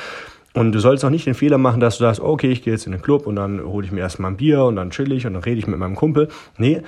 Und 0.53 0.71
du 0.71 0.79
sollst 0.79 1.05
auch 1.05 1.11
nicht 1.11 1.27
den 1.27 1.35
Fehler 1.35 1.59
machen, 1.59 1.79
dass 1.79 1.99
du 1.99 2.03
sagst, 2.03 2.19
okay, 2.19 2.49
ich 2.49 2.63
gehe 2.63 2.73
jetzt 2.73 2.87
in 2.87 2.91
den 2.91 3.03
Club 3.03 3.27
und 3.27 3.35
dann 3.35 3.63
hole 3.63 3.85
ich 3.85 3.91
mir 3.91 3.99
erstmal 3.99 4.31
ein 4.31 4.37
Bier 4.37 4.63
und 4.63 4.77
dann 4.77 4.89
chill 4.89 5.11
ich 5.11 5.27
und 5.27 5.35
dann 5.35 5.43
rede 5.43 5.59
ich 5.59 5.67
mit 5.67 5.77
meinem 5.77 5.95
Kumpel. 5.95 6.27
Nee, 6.57 6.81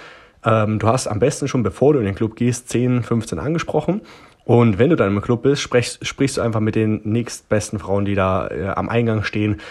ähm, 0.43 0.79
du 0.79 0.87
hast 0.87 1.07
am 1.07 1.19
besten 1.19 1.47
schon, 1.47 1.61
bevor 1.61 1.93
du 1.93 1.99
in 1.99 2.05
den 2.05 2.15
Club 2.15 2.35
gehst, 2.35 2.69
10, 2.69 3.03
15 3.03 3.37
angesprochen 3.37 4.01
und 4.45 4.79
wenn 4.79 4.89
du 4.89 4.95
dann 4.95 5.15
im 5.15 5.21
Club 5.21 5.43
bist, 5.43 5.61
sprichst, 5.61 6.05
sprichst 6.05 6.37
du 6.37 6.41
einfach 6.41 6.59
mit 6.59 6.75
den 6.75 7.01
nächstbesten 7.03 7.79
Frauen, 7.79 8.05
die 8.05 8.15
da 8.15 8.47
äh, 8.47 8.67
am 8.69 8.89
Eingang 8.89 9.23
stehen. 9.23 9.61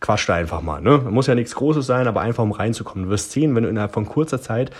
Quatsch 0.00 0.28
da 0.28 0.34
einfach 0.34 0.60
mal. 0.60 0.80
Ne? 0.80 0.98
Muss 0.98 1.26
ja 1.26 1.34
nichts 1.34 1.54
Großes 1.54 1.86
sein, 1.86 2.06
aber 2.06 2.20
einfach 2.20 2.42
um 2.42 2.52
reinzukommen. 2.52 3.06
Du 3.06 3.10
wirst 3.10 3.32
sehen, 3.32 3.54
wenn 3.54 3.62
du 3.62 3.68
innerhalb 3.68 3.92
von 3.92 4.06
kurzer 4.06 4.40
Zeit, 4.40 4.70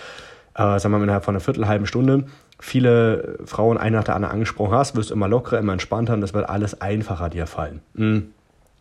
äh, 0.55 0.79
sagen 0.79 0.91
wir 0.91 0.97
mal 0.97 1.03
innerhalb 1.03 1.25
von 1.25 1.35
einer 1.35 1.41
Viertelhalben 1.41 1.87
Stunde, 1.87 2.25
viele 2.59 3.39
Frauen 3.45 3.77
eine 3.77 3.97
nach 3.97 4.03
der 4.03 4.15
anderen 4.15 4.33
angesprochen 4.33 4.73
hast, 4.73 4.95
wirst 4.95 5.09
du 5.09 5.13
immer 5.13 5.27
lockerer, 5.27 5.59
immer 5.59 5.73
entspannter 5.73 6.13
und 6.13 6.21
das 6.21 6.33
wird 6.33 6.49
alles 6.49 6.81
einfacher 6.81 7.29
dir 7.29 7.47
fallen. 7.47 7.81
Mhm. 7.93 8.31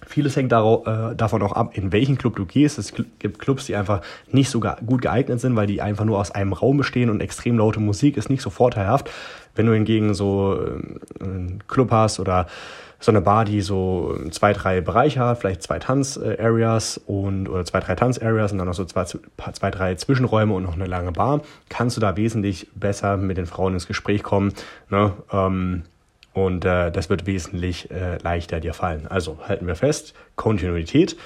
Vieles 0.07 0.37
hängt 0.37 0.53
darauf, 0.53 0.87
äh, 0.87 1.15
davon 1.15 1.41
auch 1.41 1.53
ab, 1.53 1.77
in 1.77 1.91
welchen 1.93 2.19
Club 2.19 2.37
du 2.37 2.45
gehst. 2.45 2.79
Es 2.79 2.93
gibt 2.93 3.39
Clubs, 3.39 3.65
die 3.65 3.75
einfach 3.75 4.03
nicht 4.31 4.51
so 4.51 4.61
gut 4.61 5.01
geeignet 5.03 5.41
sind, 5.41 5.57
weil 5.57 5.67
die 5.67 5.81
einfach 5.81 6.05
nur 6.05 6.19
aus 6.19 6.31
einem 6.31 6.53
Raum 6.53 6.77
bestehen 6.77 7.09
und 7.09 7.23
extrem 7.23 7.56
laute 7.56 7.81
Musik 7.81 8.17
ist 8.19 8.29
nicht 8.29 8.43
so 8.43 8.51
vorteilhaft. 8.51 9.11
Wenn 9.55 9.67
du 9.67 9.73
hingegen 9.73 10.15
so 10.15 10.58
äh, 10.58 11.25
einen 11.25 11.63
Club 11.69 11.91
hast 11.91 12.20
oder 12.20 12.46
so 13.05 13.13
eine 13.13 13.20
Bar, 13.20 13.44
die 13.44 13.61
so 13.61 14.17
zwei, 14.31 14.55
drei 14.55 14.81
Bereiche 14.81 15.20
hat, 15.20 15.39
vielleicht 15.39 15.63
zwei 15.63 15.79
Tanz-Areas 15.79 16.99
und 17.06 17.49
oder 17.49 17.65
zwei, 17.65 17.81
drei 17.81 17.94
Tanz-Areas 17.94 18.53
und 18.53 18.58
dann 18.58 18.67
noch 18.67 18.75
so 18.75 18.84
zwei, 18.87 19.05
zwei, 19.05 19.70
drei 19.70 19.94
Zwischenräume 19.94 20.55
und 20.55 20.63
noch 20.63 20.75
eine 20.75 20.87
lange 20.87 21.13
Bar, 21.13 21.43
kannst 21.69 21.96
du 21.96 22.01
da 22.01 22.17
wesentlich 22.17 22.67
besser 22.75 23.19
mit 23.19 23.37
den 23.37 23.46
Frauen 23.46 23.75
ins 23.75 23.87
Gespräch 23.87 24.23
kommen. 24.23 24.55
Ne? 24.89 25.13
Ähm, 25.31 25.82
und 26.32 26.65
äh, 26.65 26.91
das 26.91 27.11
wird 27.11 27.27
wesentlich 27.27 27.91
äh, 27.91 28.19
leichter 28.23 28.58
dir 28.58 28.75
fallen. 28.75 29.06
Also 29.06 29.39
halten 29.46 29.67
wir 29.67 29.77
fest, 29.77 30.15
Kontinuität. 30.34 31.17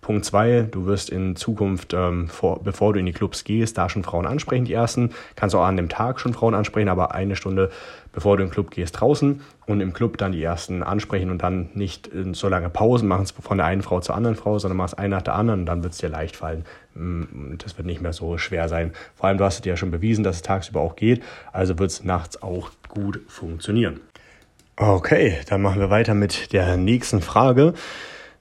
Punkt 0.00 0.24
zwei, 0.24 0.62
du 0.62 0.86
wirst 0.86 1.10
in 1.10 1.36
Zukunft, 1.36 1.92
ähm, 1.94 2.28
vor, 2.28 2.62
bevor 2.62 2.92
du 2.92 3.00
in 3.00 3.06
die 3.06 3.12
Clubs 3.12 3.44
gehst, 3.44 3.78
da 3.78 3.88
schon 3.88 4.04
Frauen 4.04 4.26
ansprechen, 4.26 4.64
die 4.64 4.72
ersten. 4.72 5.10
Kannst 5.36 5.54
auch 5.54 5.64
an 5.64 5.76
dem 5.76 5.88
Tag 5.88 6.20
schon 6.20 6.32
Frauen 6.32 6.54
ansprechen, 6.54 6.88
aber 6.88 7.14
eine 7.14 7.36
Stunde 7.36 7.70
bevor 8.12 8.36
du 8.36 8.42
in 8.42 8.48
den 8.48 8.52
Club 8.52 8.72
gehst 8.72 9.00
draußen 9.00 9.40
und 9.66 9.80
im 9.80 9.92
Club 9.92 10.16
dann 10.18 10.32
die 10.32 10.42
ersten 10.42 10.82
ansprechen 10.82 11.30
und 11.30 11.42
dann 11.42 11.70
nicht 11.74 12.10
so 12.32 12.48
lange 12.48 12.68
Pausen 12.68 13.06
machen 13.06 13.26
von 13.26 13.58
der 13.58 13.66
einen 13.66 13.82
Frau 13.82 14.00
zur 14.00 14.16
anderen 14.16 14.36
Frau, 14.36 14.58
sondern 14.58 14.76
machst 14.76 14.98
eine 14.98 15.16
nach 15.16 15.22
der 15.22 15.34
anderen 15.34 15.60
und 15.60 15.66
dann 15.66 15.82
wird 15.82 15.92
es 15.92 15.98
dir 16.00 16.08
leicht 16.08 16.34
fallen. 16.34 16.64
Mm, 16.94 17.56
das 17.58 17.76
wird 17.76 17.86
nicht 17.86 18.00
mehr 18.00 18.12
so 18.12 18.38
schwer 18.38 18.68
sein. 18.68 18.92
Vor 19.14 19.28
allem, 19.28 19.38
du 19.38 19.44
hast 19.44 19.64
dir 19.64 19.70
ja 19.70 19.76
schon 19.76 19.90
bewiesen, 19.90 20.24
dass 20.24 20.36
es 20.36 20.42
tagsüber 20.42 20.80
auch 20.80 20.96
geht, 20.96 21.22
also 21.52 21.78
wird 21.78 21.90
es 21.90 22.02
nachts 22.02 22.42
auch 22.42 22.70
gut 22.88 23.20
funktionieren. 23.28 24.00
Okay, 24.76 25.38
dann 25.48 25.62
machen 25.62 25.80
wir 25.80 25.90
weiter 25.90 26.14
mit 26.14 26.52
der 26.52 26.76
nächsten 26.76 27.20
Frage. 27.20 27.74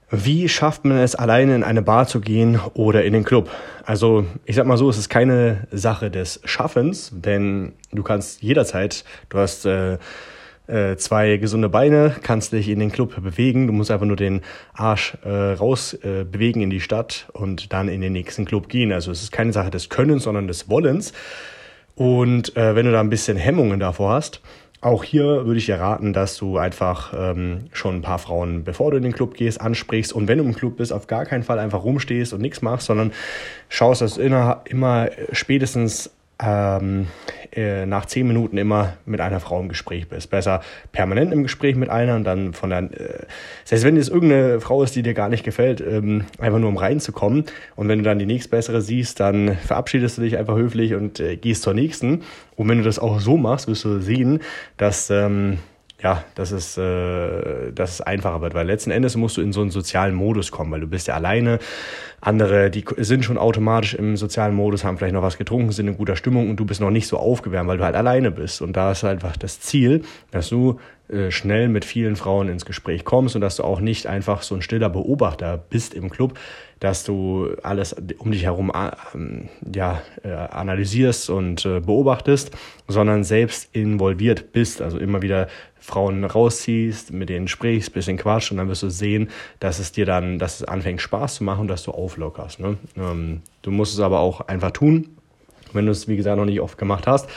Wie 0.10 0.48
schafft 0.48 0.86
man 0.86 1.00
es, 1.00 1.16
alleine 1.16 1.54
in 1.54 1.64
eine 1.64 1.82
Bar 1.82 2.08
zu 2.08 2.22
gehen 2.22 2.62
oder 2.76 3.04
in 3.04 3.12
den 3.12 3.26
Club? 3.26 3.50
Also, 3.84 4.26
ich 4.46 4.56
sag 4.56 4.66
mal 4.66 4.78
so, 4.78 4.90
es 4.90 4.98
ist 4.98 5.10
keine 5.10 5.68
Sache 5.70 6.10
des 6.10 6.40
Schaffens, 6.46 7.12
denn 7.14 7.74
du 7.92 8.04
kannst 8.04 8.42
jederzeit, 8.42 9.04
du 9.28 9.38
hast 9.38 9.66
äh, 9.66 9.98
äh, 10.68 10.96
zwei 10.96 11.36
gesunde 11.36 11.68
Beine, 11.68 12.16
kannst 12.24 12.54
dich 12.54 12.70
in 12.70 12.80
den 12.80 12.90
Club 12.90 13.22
bewegen. 13.22 13.68
Du 13.68 13.74
musst 13.74 13.92
einfach 13.92 14.06
nur 14.06 14.16
den 14.16 14.44
Arsch 14.74 15.18
äh, 15.26 15.30
raus 15.30 15.94
äh, 15.94 16.24
bewegen 16.24 16.62
in 16.62 16.70
die 16.70 16.80
Stadt 16.82 17.28
und 17.34 17.74
dann 17.74 17.90
in 17.90 18.00
den 18.00 18.14
nächsten 18.14 18.46
Club 18.46 18.70
gehen. 18.70 18.94
Also, 18.94 19.12
es 19.12 19.22
ist 19.22 19.34
keine 19.34 19.52
Sache 19.52 19.72
des 19.72 19.90
Könnens, 19.90 20.24
sondern 20.24 20.48
des 20.48 20.70
Wollens. 20.70 21.12
Und 21.96 22.56
äh, 22.56 22.76
wenn 22.76 22.86
du 22.86 22.94
da 22.94 23.02
ein 23.02 23.10
bisschen 23.10 23.36
Hemmungen 23.36 23.82
davor 23.82 24.14
hast, 24.14 24.40
auch 24.82 25.04
hier 25.04 25.46
würde 25.46 25.58
ich 25.58 25.66
dir 25.66 25.80
raten, 25.80 26.14
dass 26.14 26.38
du 26.38 26.58
einfach 26.58 27.14
ähm, 27.18 27.66
schon 27.74 27.96
ein 27.96 28.02
paar 28.02 28.20
Frauen, 28.20 28.64
bevor 28.64 28.92
du 28.92 28.98
in 28.98 29.04
den 29.04 29.12
Club 29.12 29.34
gehst, 29.34 29.60
ansprichst. 29.60 30.14
Und 30.14 30.28
wenn 30.28 30.38
du 30.38 30.44
im 30.44 30.54
Club 30.54 30.78
bist, 30.78 30.94
auf 30.94 31.08
gar 31.08 31.26
keinen 31.26 31.44
Fall 31.44 31.58
einfach 31.58 31.84
rumstehst 31.84 32.34
und 32.34 32.42
nichts 32.42 32.62
machst, 32.62 32.86
sondern 32.88 33.12
schaust, 33.70 34.02
dass 34.02 34.16
du 34.16 34.22
immer, 34.22 34.62
immer 34.66 35.10
spätestens 35.32 36.12
ähm, 36.44 37.08
äh, 37.52 37.86
nach 37.86 38.06
zehn 38.06 38.28
Minuten 38.28 38.58
immer 38.58 38.94
mit 39.06 39.22
einer 39.22 39.40
Frau 39.40 39.60
im 39.60 39.70
Gespräch 39.70 40.08
bist. 40.08 40.30
Besser 40.30 40.62
permanent 40.92 41.34
im 41.34 41.44
Gespräch 41.44 41.76
mit 41.76 41.90
einer 41.90 42.16
und 42.16 42.24
dann 42.24 42.54
von 42.54 42.70
der, 42.70 42.80
äh, 42.84 43.26
selbst 43.66 43.84
wenn 43.84 43.98
es 43.98 44.10
irgendeine 44.10 44.60
Frau 44.62 44.84
ist, 44.84 44.96
die 44.96 45.02
dir 45.02 45.14
gar 45.14 45.30
nicht 45.30 45.44
gefällt, 45.44 45.82
ähm, 45.82 46.26
einfach 46.40 46.60
nur 46.60 46.70
um 46.70 46.78
reinzukommen. 46.78 47.46
Und 47.76 47.88
wenn 47.88 48.00
du 48.00 48.06
dann 48.06 48.20
die 48.20 48.26
nächstbessere 48.26 48.82
siehst, 48.82 49.20
dann 49.20 49.56
verabschiedest 49.58 50.18
du 50.18 50.22
dich 50.22 50.38
einfach 50.38 50.56
höflich 50.56 50.94
und 50.94 51.20
äh, 51.20 51.38
gehst 51.38 51.64
zur 51.64 51.74
nächsten. 51.74 52.24
Und 52.56 52.70
wenn 52.70 52.78
du 52.78 52.84
das 52.84 53.00
auch 53.00 53.20
so 53.20 53.38
machst, 53.38 53.68
wirst 53.68 53.86
du 53.86 54.00
sehen, 54.00 54.42
dass 54.78 55.10
ähm, 55.10 55.58
ja, 56.02 56.24
dass 56.36 56.52
es, 56.52 56.78
äh, 56.78 57.72
dass 57.72 57.94
es 57.94 58.02
einfacher 58.02 58.42
wird, 58.42 58.54
weil 58.54 58.68
letzten 58.68 58.92
Endes 58.92 59.16
musst 59.16 59.38
du 59.38 59.42
in 59.42 59.52
so 59.52 59.62
einen 59.62 59.72
sozialen 59.72 60.14
Modus 60.14 60.52
kommen, 60.52 60.72
weil 60.72 60.82
du 60.82 60.88
bist 60.88 61.08
ja 61.08 61.16
alleine. 61.16 61.60
Andere, 62.22 62.70
die 62.70 62.86
sind 62.98 63.26
schon 63.26 63.38
automatisch 63.38 63.96
im 63.96 64.16
sozialen 64.16 64.56
Modus, 64.56 64.84
haben 64.84 64.98
vielleicht 64.98 65.14
noch 65.14 65.24
was 65.24 65.38
getrunken, 65.38 65.72
sind 65.72 65.88
in 65.88 65.98
guter 65.98 66.16
Stimmung 66.16 66.50
und 66.50 66.58
du 66.58 66.66
bist 66.66 66.82
noch 66.82 66.92
nicht 66.92 67.08
so 67.08 67.18
aufgewärmt, 67.18 67.68
weil 67.68 67.78
du 67.78 67.84
halt 67.84 67.96
alleine 67.96 68.32
bist. 68.32 68.62
Und 68.62 68.74
da 68.74 68.92
ist 68.92 69.04
einfach 69.04 69.38
das 69.38 69.60
Ziel, 69.60 70.04
dass 70.32 70.50
du 70.50 70.80
äh, 71.10 71.32
schnell 71.32 71.68
mit 71.68 71.86
vielen 71.86 72.16
Frauen 72.16 72.50
ins 72.50 72.66
Gespräch 72.66 73.04
kommst 73.04 73.36
und 73.36 73.42
dass 73.42 73.56
du 73.56 73.64
auch 73.64 73.80
nicht 73.80 74.08
einfach 74.08 74.42
so 74.44 74.56
ein 74.56 74.62
stiller 74.62 74.90
Beobachter 74.90 75.58
bist 75.58 75.94
im 75.94 76.10
Club, 76.10 76.38
dass 76.80 77.04
du 77.04 77.56
alles 77.64 77.96
um 78.20 78.32
dich 78.32 78.44
herum 78.44 78.72
ähm, 79.14 79.50
ja, 79.74 80.02
äh, 80.24 80.30
analysierst 80.30 81.30
und 81.30 81.66
äh, 81.66 81.80
beobachtest, 81.80 82.52
sondern 82.88 83.24
selbst 83.24 83.70
involviert 83.74 84.52
bist, 84.52 84.82
also 84.82 84.98
immer 84.98 85.22
wieder 85.22 85.48
Frauen 85.80 86.24
rausziehst, 86.24 87.12
mit 87.14 87.30
denen 87.30 87.48
sprichst, 87.48 87.94
bisschen 87.94 88.18
quatsch 88.18 88.52
und 88.52 88.58
dann 88.58 88.68
wirst 88.68 88.84
du 88.84 88.90
sehen, 88.90 89.30
dass 89.60 89.80
es 89.80 89.92
dir 89.92 90.06
dann, 90.06 90.40
dass 90.40 90.60
es 90.60 90.64
anfängt 90.64 91.02
Spaß 91.02 91.36
zu 91.36 91.44
machen 91.44 91.62
und 91.62 91.68
dass 91.68 91.84
du 91.84 91.92
auflockerst. 91.92 92.60
Ne? 92.60 92.78
Ähm, 92.96 93.42
du 93.62 93.72
musst 93.72 93.94
es 93.94 94.00
aber 94.00 94.20
auch 94.20 94.42
einfach 94.42 94.72
tun, 94.72 95.18
wenn 95.74 95.86
du 95.86 95.92
es 95.92 96.08
wie 96.08 96.18
gesagt 96.18 96.38
noch 96.38 96.46
nicht 96.46 96.62
oft 96.62 96.78
gemacht 96.78 97.08
hast 97.08 97.30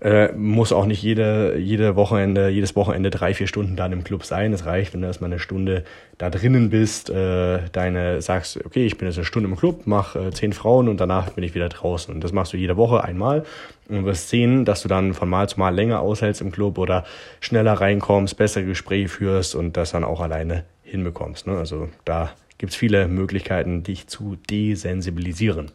äh, 0.00 0.32
muss 0.32 0.72
auch 0.72 0.86
nicht 0.86 1.02
jede, 1.02 1.56
jede 1.58 1.96
Wochenende, 1.96 2.48
jedes 2.48 2.76
Wochenende 2.76 3.10
drei, 3.10 3.34
vier 3.34 3.46
Stunden 3.46 3.76
dann 3.76 3.92
im 3.92 4.04
Club 4.04 4.24
sein. 4.24 4.52
Es 4.52 4.66
reicht, 4.66 4.92
wenn 4.92 5.00
du 5.00 5.06
erstmal 5.06 5.30
eine 5.30 5.38
Stunde 5.38 5.84
da 6.18 6.30
drinnen 6.30 6.70
bist, 6.70 7.10
äh, 7.10 7.60
deine 7.72 8.20
sagst, 8.20 8.64
okay, 8.64 8.86
ich 8.86 8.98
bin 8.98 9.08
jetzt 9.08 9.16
eine 9.16 9.24
Stunde 9.24 9.48
im 9.48 9.56
Club, 9.56 9.82
mach 9.86 10.16
äh, 10.16 10.30
zehn 10.30 10.52
Frauen 10.52 10.88
und 10.88 11.00
danach 11.00 11.30
bin 11.30 11.44
ich 11.44 11.54
wieder 11.54 11.68
draußen. 11.68 12.14
Und 12.14 12.22
das 12.22 12.32
machst 12.32 12.52
du 12.52 12.56
jede 12.56 12.76
Woche 12.76 13.02
einmal 13.02 13.44
und 13.88 14.04
wirst 14.04 14.28
sehen, 14.28 14.64
dass 14.64 14.82
du 14.82 14.88
dann 14.88 15.14
von 15.14 15.28
Mal 15.28 15.48
zu 15.48 15.58
Mal 15.58 15.74
länger 15.74 16.00
aushältst 16.00 16.40
im 16.40 16.52
Club 16.52 16.78
oder 16.78 17.04
schneller 17.40 17.74
reinkommst, 17.74 18.36
bessere 18.36 18.64
Gespräche 18.64 19.08
führst 19.08 19.54
und 19.54 19.76
das 19.76 19.92
dann 19.92 20.04
auch 20.04 20.20
alleine 20.20 20.64
hinbekommst. 20.82 21.46
Ne? 21.46 21.56
Also 21.56 21.88
da 22.04 22.30
gibt's 22.58 22.76
viele 22.76 23.08
Möglichkeiten, 23.08 23.82
dich 23.82 24.06
zu 24.06 24.36
desensibilisieren. 24.48 25.70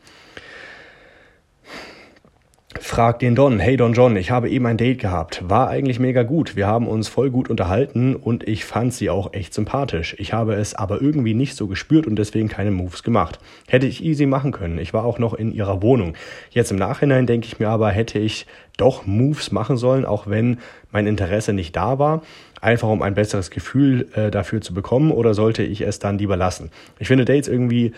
Frag 2.90 3.20
den 3.20 3.36
Don, 3.36 3.60
hey 3.60 3.78
Don 3.78 3.94
John, 3.94 4.16
ich 4.16 4.32
habe 4.32 4.50
eben 4.50 4.66
ein 4.66 4.76
Date 4.76 4.98
gehabt. 4.98 5.48
War 5.48 5.70
eigentlich 5.70 6.00
mega 6.00 6.24
gut. 6.24 6.56
Wir 6.56 6.66
haben 6.66 6.88
uns 6.88 7.08
voll 7.08 7.30
gut 7.30 7.48
unterhalten 7.48 8.16
und 8.16 8.48
ich 8.48 8.66
fand 8.66 8.96
sie 8.96 9.12
auch 9.12 9.32
echt 9.34 9.54
sympathisch. 9.54 10.16
Ich 10.18 10.34
habe 10.34 10.56
es 10.56 10.74
aber 10.74 11.00
irgendwie 11.00 11.36
nicht 11.36 11.56
so 11.56 11.68
gespürt 11.68 12.08
und 12.08 12.16
deswegen 12.16 12.48
keine 12.48 12.72
Moves 12.72 13.04
gemacht. 13.04 13.38
Hätte 13.68 13.86
ich 13.86 14.04
easy 14.04 14.26
machen 14.26 14.52
können. 14.52 14.80
Ich 14.80 14.92
war 14.92 15.06
auch 15.06 15.20
noch 15.20 15.36
in 15.36 15.52
ihrer 15.52 15.84
Wohnung. 15.84 16.16
Jetzt 16.50 16.72
im 16.72 16.78
Nachhinein 16.78 17.28
denke 17.28 17.46
ich 17.46 17.60
mir 17.60 17.70
aber, 17.70 17.92
hätte 17.92 18.18
ich 18.18 18.48
doch 18.76 19.06
Moves 19.06 19.52
machen 19.52 19.78
sollen, 19.78 20.04
auch 20.04 20.26
wenn 20.26 20.58
mein 20.92 21.06
Interesse 21.06 21.54
nicht 21.54 21.76
da 21.76 22.00
war, 22.00 22.24
einfach 22.60 22.90
um 22.90 23.04
ein 23.04 23.14
besseres 23.14 23.52
Gefühl 23.52 24.08
äh, 24.16 24.32
dafür 24.32 24.62
zu 24.62 24.74
bekommen 24.74 25.12
oder 25.12 25.36
sollte 25.36 25.62
ich 25.62 25.82
es 25.82 26.00
dann 26.00 26.18
lieber 26.18 26.38
lassen? 26.38 26.72
Ich 26.98 27.08
finde 27.08 27.26
Dates 27.26 27.50
irgendwie 27.50 27.94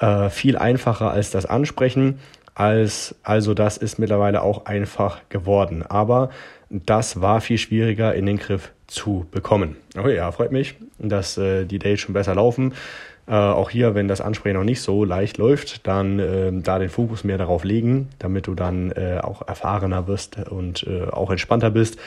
äh, 0.00 0.28
viel 0.28 0.58
einfacher 0.58 1.10
als 1.12 1.30
das 1.30 1.46
Ansprechen 1.46 2.18
als, 2.54 3.14
also 3.22 3.54
das 3.54 3.76
ist 3.76 3.98
mittlerweile 3.98 4.42
auch 4.42 4.66
einfach 4.66 5.20
geworden. 5.28 5.82
Aber 5.82 6.30
das 6.70 7.20
war 7.20 7.40
viel 7.40 7.58
schwieriger 7.58 8.14
in 8.14 8.26
den 8.26 8.38
Griff 8.38 8.72
zu 8.86 9.26
bekommen. 9.30 9.76
Okay, 9.96 10.16
ja, 10.16 10.30
freut 10.32 10.52
mich, 10.52 10.74
dass 10.98 11.38
äh, 11.38 11.64
die 11.64 11.78
Dates 11.78 12.00
schon 12.00 12.14
besser 12.14 12.34
laufen. 12.34 12.74
Äh, 13.26 13.32
auch 13.32 13.70
hier, 13.70 13.94
wenn 13.94 14.08
das 14.08 14.20
Ansprechen 14.20 14.56
noch 14.56 14.64
nicht 14.64 14.82
so 14.82 15.04
leicht 15.04 15.38
läuft, 15.38 15.86
dann 15.86 16.18
äh, 16.18 16.52
da 16.52 16.78
den 16.78 16.90
Fokus 16.90 17.24
mehr 17.24 17.38
darauf 17.38 17.64
legen, 17.64 18.10
damit 18.18 18.46
du 18.46 18.54
dann 18.54 18.92
äh, 18.92 19.20
auch 19.22 19.46
erfahrener 19.46 20.06
wirst 20.06 20.38
und 20.50 20.86
äh, 20.86 21.04
auch 21.04 21.30
entspannter 21.30 21.70
bist. 21.70 21.98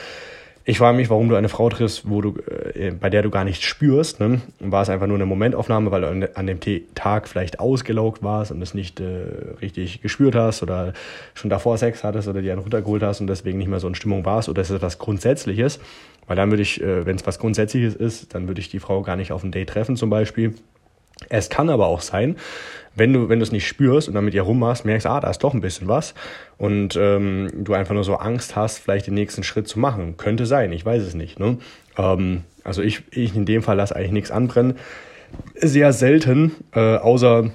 Ich 0.70 0.76
frage 0.76 0.98
mich, 0.98 1.08
warum 1.08 1.30
du 1.30 1.34
eine 1.34 1.48
Frau 1.48 1.70
triffst, 1.70 2.10
wo 2.10 2.20
du, 2.20 2.34
äh, 2.74 2.90
bei 2.90 3.08
der 3.08 3.22
du 3.22 3.30
gar 3.30 3.42
nichts 3.42 3.64
spürst. 3.64 4.20
Ne? 4.20 4.42
War 4.60 4.82
es 4.82 4.90
einfach 4.90 5.06
nur 5.06 5.16
eine 5.16 5.24
Momentaufnahme, 5.24 5.90
weil 5.90 6.02
du 6.02 6.36
an, 6.36 6.46
dem 6.46 6.60
Tag 6.94 7.26
vielleicht 7.26 7.58
ausgelaugt 7.58 8.22
warst 8.22 8.52
und 8.52 8.60
es 8.60 8.74
nicht 8.74 9.00
äh, 9.00 9.54
richtig 9.62 10.02
gespürt 10.02 10.34
hast 10.34 10.62
oder 10.62 10.92
schon 11.32 11.48
davor 11.48 11.78
Sex 11.78 12.04
hattest 12.04 12.28
oder 12.28 12.42
dir 12.42 12.52
einen 12.52 12.60
runtergeholt 12.60 13.02
hast 13.02 13.22
und 13.22 13.28
deswegen 13.28 13.56
nicht 13.56 13.68
mehr 13.68 13.80
so 13.80 13.88
in 13.88 13.94
Stimmung 13.94 14.26
warst 14.26 14.50
oder 14.50 14.60
ist 14.60 14.68
es 14.68 14.76
etwas 14.76 14.98
Grundsätzliches? 14.98 15.80
Weil 16.26 16.36
dann 16.36 16.50
würde 16.50 16.62
ich, 16.62 16.82
äh, 16.82 17.06
wenn 17.06 17.16
es 17.16 17.26
was 17.26 17.38
Grundsätzliches 17.38 17.94
ist, 17.94 18.34
dann 18.34 18.46
würde 18.46 18.60
ich 18.60 18.68
die 18.68 18.78
Frau 18.78 19.00
gar 19.00 19.16
nicht 19.16 19.32
auf 19.32 19.42
ein 19.42 19.52
Date 19.52 19.70
treffen 19.70 19.96
zum 19.96 20.10
Beispiel. 20.10 20.52
Es 21.28 21.50
kann 21.50 21.68
aber 21.68 21.86
auch 21.86 22.00
sein, 22.00 22.36
wenn 22.94 23.12
du, 23.12 23.28
wenn 23.28 23.38
du 23.38 23.44
es 23.44 23.52
nicht 23.52 23.66
spürst 23.66 24.08
und 24.08 24.14
dann 24.14 24.24
mit 24.24 24.34
ihr 24.34 24.42
rummachst, 24.42 24.84
merkst, 24.84 25.06
ah, 25.06 25.20
da 25.20 25.30
ist 25.30 25.38
doch 25.38 25.54
ein 25.54 25.60
bisschen 25.60 25.88
was 25.88 26.14
und 26.56 26.96
ähm, 26.96 27.48
du 27.54 27.74
einfach 27.74 27.94
nur 27.94 28.04
so 28.04 28.16
Angst 28.16 28.56
hast, 28.56 28.78
vielleicht 28.78 29.06
den 29.06 29.14
nächsten 29.14 29.42
Schritt 29.42 29.68
zu 29.68 29.78
machen. 29.78 30.16
Könnte 30.16 30.46
sein, 30.46 30.72
ich 30.72 30.84
weiß 30.84 31.02
es 31.02 31.14
nicht. 31.14 31.38
Ne? 31.38 31.58
Ähm, 31.96 32.42
also 32.64 32.82
ich, 32.82 33.02
ich 33.10 33.36
in 33.36 33.44
dem 33.44 33.62
Fall 33.62 33.76
lasse 33.76 33.94
eigentlich 33.94 34.12
nichts 34.12 34.30
anbrennen. 34.30 34.76
Sehr 35.54 35.92
selten, 35.92 36.52
äh, 36.74 36.96
außer 36.96 37.50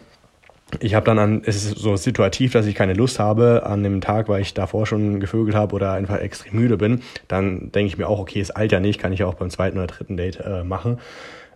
ich 0.80 0.96
habe 0.96 1.06
dann 1.06 1.20
an, 1.20 1.42
es 1.46 1.56
ist 1.56 1.78
so 1.78 1.96
situativ, 1.96 2.54
dass 2.54 2.66
ich 2.66 2.76
keine 2.76 2.94
Lust 2.94 3.20
habe 3.20 3.64
an 3.66 3.84
dem 3.84 4.02
Tag, 4.02 4.28
weil 4.30 4.42
ich 4.42 4.54
davor 4.54 4.86
schon 4.86 5.20
gevögelt 5.20 5.56
habe 5.56 5.76
oder 5.76 5.92
einfach 5.94 6.20
extrem 6.20 6.56
müde 6.56 6.78
bin, 6.78 7.02
dann 7.28 7.72
denke 7.72 7.88
ich 7.88 7.98
mir 7.98 8.08
auch, 8.08 8.20
okay, 8.20 8.40
es 8.40 8.56
eilt 8.56 8.72
ja 8.72 8.80
nicht, 8.80 9.00
kann 9.00 9.14
ich 9.14 9.24
auch 9.24 9.36
beim 9.36 9.50
zweiten 9.50 9.78
oder 9.78 9.88
dritten 9.88 10.18
Date 10.18 10.40
äh, 10.40 10.64
machen. 10.64 11.00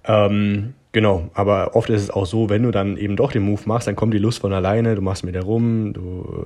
Ähm, 0.06 0.74
genau, 0.92 1.30
aber 1.34 1.76
oft 1.76 1.90
ist 1.90 2.02
es 2.02 2.10
auch 2.10 2.26
so, 2.26 2.50
wenn 2.50 2.64
du 2.64 2.72
dann 2.72 2.98
eben 2.98 3.16
doch 3.16 3.32
den 3.32 3.44
Move 3.44 3.62
machst, 3.66 3.88
dann 3.88 3.96
kommt 3.96 4.14
die 4.14 4.20
Lust 4.20 4.40
von 4.40 4.54
alleine, 4.54 4.96
du 4.96 5.02
machst 5.02 5.24
mit 5.24 5.36
der 5.36 5.44
rum, 5.44 5.94
du 5.94 6.46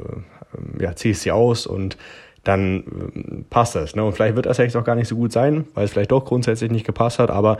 äh, 0.80 0.84
ja, 0.84 0.96
ziehst 0.96 1.22
sie 1.22 1.32
aus 1.32 1.68
und 1.68 1.98
dann 2.44 2.80
äh, 2.80 3.44
passt 3.50 3.76
das. 3.76 3.96
Ne? 3.96 4.04
Und 4.04 4.14
vielleicht 4.14 4.36
wird 4.36 4.46
das 4.46 4.58
Sex 4.58 4.76
auch 4.76 4.84
gar 4.84 4.96
nicht 4.96 5.08
so 5.08 5.16
gut 5.16 5.32
sein, 5.32 5.66
weil 5.74 5.86
es 5.86 5.92
vielleicht 5.92 6.12
doch 6.12 6.26
grundsätzlich 6.26 6.72
nicht 6.72 6.86
gepasst 6.86 7.20
hat, 7.20 7.30
aber 7.30 7.58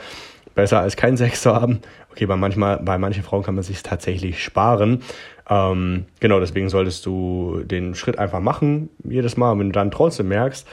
besser 0.56 0.80
als 0.80 0.96
kein 0.96 1.18
Sex 1.18 1.42
zu 1.42 1.54
haben. 1.54 1.80
Okay, 2.12 2.26
bei, 2.26 2.36
manchmal, 2.36 2.80
bei 2.80 2.98
manchen 2.98 3.24
Frauen 3.24 3.44
kann 3.44 3.56
man 3.56 3.64
sich 3.64 3.84
tatsächlich 3.84 4.44
sparen. 4.44 5.02
Ähm, 5.50 6.06
genau, 6.20 6.40
deswegen 6.40 6.70
solltest 6.70 7.06
du 7.06 7.62
den 7.66 7.96
Schritt 7.96 8.18
einfach 8.20 8.40
machen, 8.40 8.90
jedes 9.04 9.38
Mal. 9.38 9.58
Wenn 9.58 9.68
du 9.68 9.74
dann 9.74 9.92
trotzdem 9.92 10.28
merkst, 10.30 10.68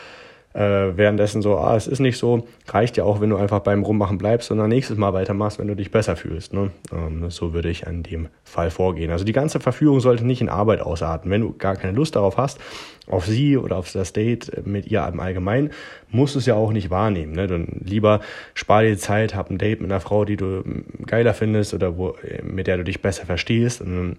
äh, 0.59 0.97
währenddessen 0.97 1.41
so, 1.41 1.57
ah, 1.57 1.77
es 1.77 1.87
ist 1.87 2.01
nicht 2.01 2.19
so, 2.19 2.45
reicht 2.67 2.97
ja 2.97 3.05
auch, 3.05 3.21
wenn 3.21 3.31
du 3.31 3.37
einfach 3.37 3.61
beim 3.61 3.85
Rummachen 3.85 4.19
bleibst 4.19 4.51
und 4.51 4.59
dann 4.59 4.69
nächstes 4.69 4.97
Mal 4.99 5.13
weitermachst, 5.13 5.61
wenn 5.61 5.69
du 5.69 5.77
dich 5.77 5.93
besser 5.93 6.17
fühlst. 6.17 6.53
Ne? 6.53 6.73
Ähm, 6.93 7.31
so 7.31 7.55
würde 7.55 7.71
ich 7.71 7.87
an 7.87 8.03
dem 8.03 8.29
Fall 8.43 8.71
vorgehen. 8.71 9.13
Also 9.13 9.25
die 9.25 9.33
ganze 9.33 9.61
Verführung 9.61 10.01
sollte 10.01 10.27
nicht 10.27 10.41
in 10.41 10.49
Arbeit 10.49 10.81
ausarten. 10.81 11.31
Wenn 11.31 11.43
du 11.43 11.57
gar 11.57 11.77
keine 11.77 11.93
Lust 11.93 12.17
darauf 12.17 12.39
hast, 12.39 12.59
auf 13.07 13.25
sie 13.25 13.57
oder 13.57 13.77
auf 13.77 13.93
das 13.93 14.13
Date 14.13 14.67
mit 14.67 14.89
ihr 14.89 15.07
im 15.07 15.21
Allgemeinen, 15.21 15.71
musst 16.11 16.35
du 16.35 16.41
es 16.41 16.47
ja 16.47 16.57
auch 16.57 16.73
nicht 16.73 16.91
wahrnehmen. 16.91 17.35
Ne? 17.35 17.47
Dann 17.47 17.81
lieber 17.85 18.21
spar 18.55 18.83
dir 18.83 18.99
Zeit, 18.99 19.37
hab 19.37 19.51
ein 19.51 19.59
Date 19.59 19.81
mit 19.81 19.93
einer 19.93 20.01
Frau, 20.01 20.25
die 20.25 20.37
du 20.37 20.65
geiler 21.07 21.35
findest 21.35 21.73
oder 21.73 21.97
wo, 21.97 22.17
mit 22.43 22.67
der 22.67 22.79
du 22.79 22.85
dich 22.85 23.01
besser 23.01 23.27
verstehst. 23.27 23.81
Und 23.81 24.17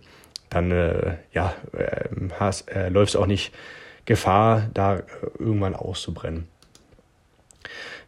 dann 0.50 0.72
äh, 0.72 1.16
ja, 1.34 1.54
äh, 1.78 2.06
hast, 2.40 2.72
äh, 2.72 2.88
läufst 2.88 3.18
auch 3.18 3.28
nicht 3.28 3.52
Gefahr, 4.06 4.70
da 4.74 4.98
äh, 4.98 5.04
irgendwann 5.40 5.76
auszubrennen. 5.76 6.48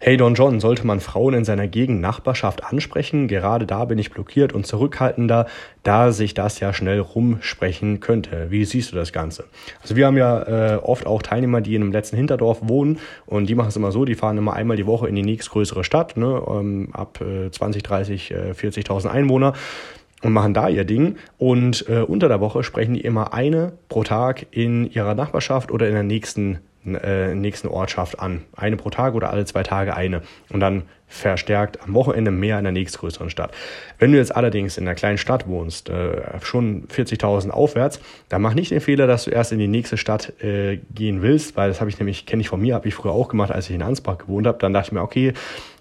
Hey 0.03 0.17
Don 0.17 0.33
John, 0.33 0.60
sollte 0.60 0.88
man 0.88 1.00
Frauen 1.00 1.36
in 1.36 1.45
seiner 1.45 1.67
Gegend 1.67 2.01
Nachbarschaft 2.01 2.63
ansprechen? 2.63 3.27
Gerade 3.27 3.67
da 3.67 3.86
bin 3.86 4.00
ich 4.00 4.10
blockiert 4.10 4.51
und 4.51 4.65
zurückhaltender, 4.65 5.45
da 5.83 6.12
sich 6.12 6.33
das 6.33 6.60
ja 6.60 6.74
schnell 6.74 7.00
rumsprechen 7.00 8.00
könnte. 8.00 8.50
Wie 8.50 8.65
siehst 8.65 8.91
du 8.91 8.95
das 8.95 9.13
Ganze? 9.13 9.43
Also 9.83 9.95
wir 9.95 10.07
haben 10.07 10.17
ja 10.17 10.77
äh, 10.77 10.77
oft 10.77 11.05
auch 11.05 11.21
Teilnehmer, 11.21 11.62
die 11.62 11.75
in 11.75 11.83
einem 11.83 11.91
letzten 11.91 12.15
Hinterdorf 12.15 12.62
wohnen 12.63 12.98
und 13.27 13.48
die 13.48 13.53
machen 13.53 13.67
es 13.67 13.75
immer 13.75 13.91
so, 13.91 14.03
die 14.03 14.15
fahren 14.15 14.39
immer 14.39 14.53
einmal 14.53 14.75
die 14.75 14.88
Woche 14.88 15.07
in 15.07 15.13
die 15.13 15.21
nächstgrößere 15.21 15.83
Stadt, 15.83 16.17
ne, 16.17 16.41
ähm, 16.50 16.89
ab 16.93 17.21
äh, 17.21 17.51
20, 17.51 17.83
30, 17.83 18.31
äh, 18.31 18.36
40.000 18.53 19.07
Einwohner 19.07 19.53
und 20.22 20.34
machen 20.34 20.54
da 20.54 20.70
ihr 20.70 20.86
Ding. 20.86 21.18
Und 21.38 21.88
äh, 21.90 22.00
unter 22.01 22.28
der 22.28 22.40
Woche 22.40 22.63
sprechen 22.63 22.94
die 22.94 23.01
immer 23.01 23.34
eine 23.34 23.74
pro 23.90 24.04
Tag 24.04 24.48
in 24.51 24.90
ihrer 24.92 25.16
Nachbarschaft 25.16 25.72
oder 25.72 25.88
in 25.88 25.94
der 25.94 26.04
nächsten, 26.04 26.60
äh, 26.86 27.34
nächsten 27.36 27.68
Ortschaft 27.68 28.20
an. 28.20 28.44
Eine 28.56 28.78
pro 28.78 28.90
Tag 28.90 29.16
oder 29.16 29.32
alle 29.32 29.46
zwei 29.46 29.63
Tage 29.63 29.96
eine. 29.96 30.22
Und 30.50 30.60
dann 30.60 30.84
verstärkt 31.12 31.82
am 31.84 31.94
Wochenende 31.94 32.32
mehr 32.32 32.58
in 32.58 32.63
der 32.63 32.72
nächstgrößeren 32.72 33.30
Stadt. 33.30 33.51
Wenn 34.00 34.13
du 34.13 34.18
jetzt 34.18 34.34
allerdings 34.34 34.78
in 34.78 34.88
einer 34.88 34.96
kleinen 34.96 35.18
Stadt 35.18 35.46
wohnst, 35.46 35.90
äh, 35.90 36.22
schon 36.42 36.88
40.000 36.88 37.50
aufwärts, 37.50 38.00
dann 38.30 38.42
mach 38.42 38.54
nicht 38.54 38.72
den 38.72 38.80
Fehler, 38.80 39.08
dass 39.08 39.25
du 39.25 39.32
erst 39.32 39.51
in 39.51 39.60
die 39.60 39.68
nächste 39.68 39.98
Stadt 39.98 40.42
äh, 40.42 40.78
gehen 40.96 41.22
willst, 41.22 41.58
weil 41.58 41.68
das 41.68 41.82
habe 41.82 41.90
ich 41.90 42.00
nämlich, 42.00 42.25
kenne 42.25 42.42
ich 42.42 42.48
von 42.48 42.62
mir, 42.62 42.75
habe 42.75 42.88
ich 42.88 42.96
früher 42.96 43.12
auch 43.12 43.28
gemacht, 43.28 43.51
als 43.51 43.70
ich 43.70 43.75
in 43.75 43.82
Ansbach 43.82 44.20
gewohnt 44.20 44.48
habe. 44.48 44.58
Dann 44.60 44.72
dachte 44.72 44.88
ich 44.88 44.92
mir, 44.94 45.01
okay, 45.01 45.34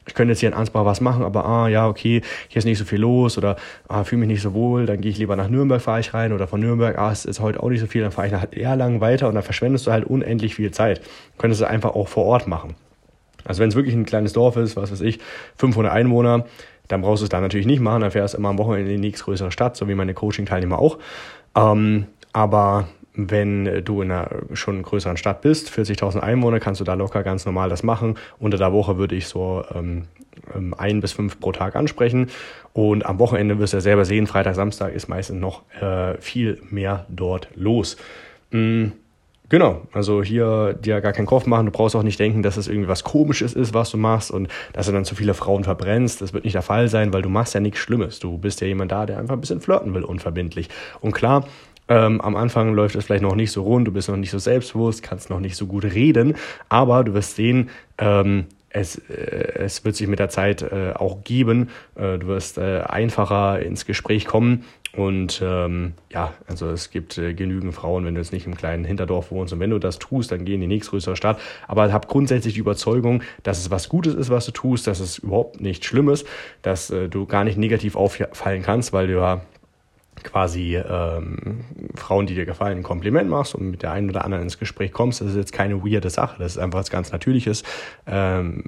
ich 0.06 0.14
könnte 0.14 0.32
jetzt 0.32 0.40
hier 0.40 0.48
in 0.48 0.54
Ansbach 0.54 0.84
was 0.84 1.00
machen, 1.00 1.22
aber 1.22 1.44
ah 1.44 1.68
ja, 1.68 1.86
okay, 1.86 2.22
hier 2.48 2.58
ist 2.58 2.64
nicht 2.64 2.78
so 2.78 2.84
viel 2.84 3.00
los 3.00 3.38
oder 3.38 3.56
ah, 3.88 4.04
fühle 4.04 4.20
mich 4.20 4.28
nicht 4.28 4.42
so 4.42 4.54
wohl, 4.54 4.86
dann 4.86 5.00
gehe 5.00 5.10
ich 5.10 5.18
lieber 5.18 5.36
nach 5.36 5.48
Nürnberg, 5.48 5.80
fahre 5.80 6.00
ich 6.00 6.14
rein 6.14 6.32
oder 6.32 6.46
von 6.46 6.60
Nürnberg, 6.60 6.98
ah, 6.98 7.12
es 7.12 7.24
ist 7.24 7.40
heute 7.40 7.62
auch 7.62 7.68
nicht 7.68 7.80
so 7.80 7.86
viel, 7.86 8.02
dann 8.02 8.12
fahre 8.12 8.26
ich 8.26 8.32
nach 8.32 8.46
Erlangen 8.52 9.00
weiter 9.00 9.28
und 9.28 9.34
dann 9.34 9.44
verschwendest 9.44 9.86
du 9.86 9.92
halt 9.92 10.04
unendlich 10.04 10.54
viel 10.54 10.70
Zeit. 10.70 11.00
Könntest 11.38 11.60
du 11.60 11.66
einfach 11.66 11.94
auch 11.94 12.08
vor 12.08 12.24
Ort 12.24 12.46
machen. 12.46 12.74
Also 13.44 13.60
wenn 13.60 13.68
es 13.68 13.74
wirklich 13.74 13.94
ein 13.94 14.04
kleines 14.04 14.32
Dorf 14.32 14.56
ist, 14.56 14.76
was 14.76 14.90
weiß 14.90 15.00
ich, 15.02 15.18
500 15.56 15.92
Einwohner, 15.92 16.44
dann 16.88 17.02
brauchst 17.02 17.22
du 17.22 17.24
es 17.24 17.30
da 17.30 17.40
natürlich 17.40 17.66
nicht 17.66 17.80
machen, 17.80 18.00
dann 18.00 18.10
fährst 18.10 18.34
du 18.34 18.38
immer 18.38 18.48
am 18.48 18.58
Wochenende 18.58 18.92
in 18.92 19.00
die 19.00 19.08
nächstgrößere 19.08 19.52
Stadt, 19.52 19.76
so 19.76 19.88
wie 19.88 19.94
meine 19.94 20.14
Coaching-Teilnehmer 20.14 20.78
auch. 20.78 20.98
Ähm, 21.56 22.06
aber 22.32 22.88
wenn 23.14 23.84
du 23.84 24.02
in 24.02 24.10
einer 24.10 24.28
schon 24.52 24.82
größeren 24.82 25.16
Stadt 25.16 25.42
bist, 25.42 25.70
40.000 25.70 26.20
Einwohner, 26.20 26.60
kannst 26.60 26.80
du 26.80 26.84
da 26.84 26.94
locker 26.94 27.22
ganz 27.22 27.44
normal 27.44 27.68
das 27.68 27.82
machen. 27.82 28.16
Unter 28.38 28.58
der 28.58 28.72
Woche 28.72 28.98
würde 28.98 29.16
ich 29.16 29.26
so 29.26 29.64
ähm, 29.74 30.04
ähm, 30.54 30.74
ein 30.76 31.00
bis 31.00 31.12
fünf 31.12 31.40
pro 31.40 31.52
Tag 31.52 31.76
ansprechen. 31.76 32.28
Und 32.72 33.04
am 33.04 33.18
Wochenende 33.18 33.58
wirst 33.58 33.72
du 33.72 33.78
ja 33.78 33.80
selber 33.80 34.04
sehen, 34.04 34.26
Freitag, 34.26 34.54
Samstag 34.54 34.94
ist 34.94 35.08
meistens 35.08 35.40
noch 35.40 35.62
äh, 35.80 36.20
viel 36.20 36.62
mehr 36.70 37.06
dort 37.08 37.48
los. 37.54 37.96
Mhm. 38.50 38.92
Genau, 39.50 39.82
also 39.92 40.22
hier 40.22 40.74
dir 40.74 41.00
gar 41.00 41.12
keinen 41.12 41.26
Kopf 41.26 41.44
machen. 41.46 41.66
Du 41.66 41.72
brauchst 41.72 41.96
auch 41.96 42.04
nicht 42.04 42.20
denken, 42.20 42.44
dass 42.44 42.56
es 42.56 42.68
irgendwie 42.68 42.86
was 42.86 43.02
Komisches 43.02 43.52
ist, 43.52 43.74
was 43.74 43.90
du 43.90 43.96
machst 43.96 44.30
und 44.30 44.46
dass 44.72 44.86
du 44.86 44.92
dann 44.92 45.04
zu 45.04 45.16
viele 45.16 45.34
Frauen 45.34 45.64
verbrennst. 45.64 46.22
Das 46.22 46.32
wird 46.32 46.44
nicht 46.44 46.54
der 46.54 46.62
Fall 46.62 46.86
sein, 46.86 47.12
weil 47.12 47.22
du 47.22 47.28
machst 47.28 47.54
ja 47.54 47.60
nichts 47.60 47.80
Schlimmes. 47.80 48.20
Du 48.20 48.38
bist 48.38 48.60
ja 48.60 48.68
jemand 48.68 48.92
da, 48.92 49.06
der 49.06 49.18
einfach 49.18 49.34
ein 49.34 49.40
bisschen 49.40 49.60
flirten 49.60 49.92
will, 49.92 50.04
unverbindlich. 50.04 50.68
Und 51.00 51.10
klar, 51.10 51.48
ähm, 51.90 52.20
am 52.20 52.36
Anfang 52.36 52.72
läuft 52.72 52.94
es 52.94 53.04
vielleicht 53.04 53.22
noch 53.22 53.34
nicht 53.34 53.52
so 53.52 53.62
rund, 53.62 53.86
du 53.86 53.92
bist 53.92 54.08
noch 54.08 54.16
nicht 54.16 54.30
so 54.30 54.38
selbstbewusst, 54.38 55.02
kannst 55.02 55.28
noch 55.28 55.40
nicht 55.40 55.56
so 55.56 55.66
gut 55.66 55.84
reden, 55.84 56.36
aber 56.68 57.04
du 57.04 57.12
wirst 57.12 57.36
sehen, 57.36 57.68
ähm, 57.98 58.46
es, 58.70 58.96
äh, 58.96 59.52
es 59.56 59.84
wird 59.84 59.96
sich 59.96 60.06
mit 60.06 60.20
der 60.20 60.28
Zeit 60.28 60.62
äh, 60.62 60.92
auch 60.94 61.24
geben. 61.24 61.70
Äh, 61.96 62.18
du 62.18 62.28
wirst 62.28 62.56
äh, 62.56 62.82
einfacher 62.82 63.60
ins 63.60 63.84
Gespräch 63.84 64.26
kommen. 64.26 64.64
Und 64.96 65.40
ähm, 65.44 65.94
ja, 66.12 66.34
also 66.48 66.70
es 66.70 66.90
gibt 66.90 67.18
äh, 67.18 67.34
genügend 67.34 67.74
Frauen, 67.74 68.04
wenn 68.04 68.14
du 68.14 68.20
jetzt 68.20 68.32
nicht 68.32 68.46
im 68.46 68.56
kleinen 68.56 68.84
Hinterdorf 68.84 69.30
wohnst. 69.30 69.52
Und 69.52 69.60
wenn 69.60 69.70
du 69.70 69.78
das 69.78 69.98
tust, 69.98 70.32
dann 70.32 70.44
geh 70.44 70.54
in 70.54 70.60
die 70.60 70.66
nächstgrößere 70.66 71.16
Stadt. 71.16 71.40
Aber 71.68 71.92
hab 71.92 72.08
grundsätzlich 72.08 72.54
die 72.54 72.60
Überzeugung, 72.60 73.22
dass 73.42 73.58
es 73.58 73.70
was 73.70 73.88
Gutes 73.88 74.14
ist, 74.14 74.30
was 74.30 74.46
du 74.46 74.52
tust, 74.52 74.86
dass 74.86 75.00
es 75.00 75.18
überhaupt 75.18 75.60
nicht 75.60 75.84
Schlimmes, 75.84 76.24
dass 76.62 76.90
äh, 76.90 77.08
du 77.08 77.26
gar 77.26 77.44
nicht 77.44 77.58
negativ 77.58 77.96
auffallen 77.96 78.62
kannst, 78.62 78.92
weil 78.92 79.08
du 79.08 79.14
ja 79.14 79.42
quasi 80.24 80.76
ähm, 80.76 81.64
Frauen, 81.94 82.26
die 82.26 82.34
dir 82.34 82.46
gefallen, 82.46 82.78
ein 82.78 82.82
Kompliment 82.82 83.28
machst 83.28 83.54
und 83.54 83.70
mit 83.70 83.82
der 83.82 83.92
einen 83.92 84.10
oder 84.10 84.24
anderen 84.24 84.44
ins 84.44 84.58
Gespräch 84.58 84.92
kommst, 84.92 85.20
das 85.20 85.28
ist 85.30 85.36
jetzt 85.36 85.52
keine 85.52 85.84
weirde 85.84 86.10
Sache. 86.10 86.36
Das 86.38 86.52
ist 86.52 86.58
einfach 86.58 86.78
was 86.78 86.90
ganz 86.90 87.12
Natürliches, 87.12 87.62
ähm, 88.06 88.62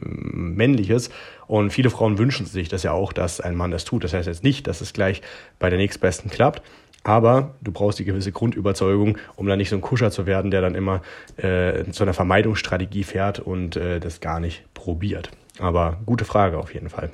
Männliches. 0.57 1.11
Und 1.47 1.71
viele 1.71 1.91
Frauen 1.91 2.19
wünschen 2.19 2.47
sich 2.47 2.69
das 2.69 2.83
ja 2.83 2.93
auch, 2.93 3.13
dass 3.13 3.41
ein 3.41 3.57
Mann 3.57 3.71
das 3.71 3.85
tut. 3.85 4.05
Das 4.05 4.13
heißt 4.13 4.27
jetzt 4.27 4.45
nicht, 4.45 4.67
dass 4.67 4.81
es 4.81 4.93
gleich 4.93 5.23
bei 5.59 5.71
der 5.71 5.79
nächstbesten 5.79 6.31
klappt. 6.31 6.63
Aber 7.05 7.55
du 7.61 7.73
brauchst 7.73 7.99
die 7.99 8.05
gewisse 8.05 8.31
Grundüberzeugung, 8.31 9.19
um 9.35 9.47
dann 9.47 9.59
nicht 9.59 9.71
so 9.71 9.77
ein 9.77 9.81
Kuscher 9.81 10.11
zu 10.11 10.27
werden, 10.27 10.51
der 10.51 10.61
dann 10.61 10.75
immer 10.75 11.03
äh, 11.37 11.85
zu 11.91 12.05
einer 12.05 12.15
Vermeidungsstrategie 12.15 13.03
fährt 13.03 13.41
und 13.41 13.77
äh, 13.77 13.99
das 13.99 14.21
gar 14.21 14.39
nicht 14.39 14.63
probiert. 14.75 15.31
Aber 15.59 15.99
gute 16.07 16.25
Frage 16.25 16.59
auf 16.59 16.73
jeden 16.73 16.89
Fall. 16.89 17.11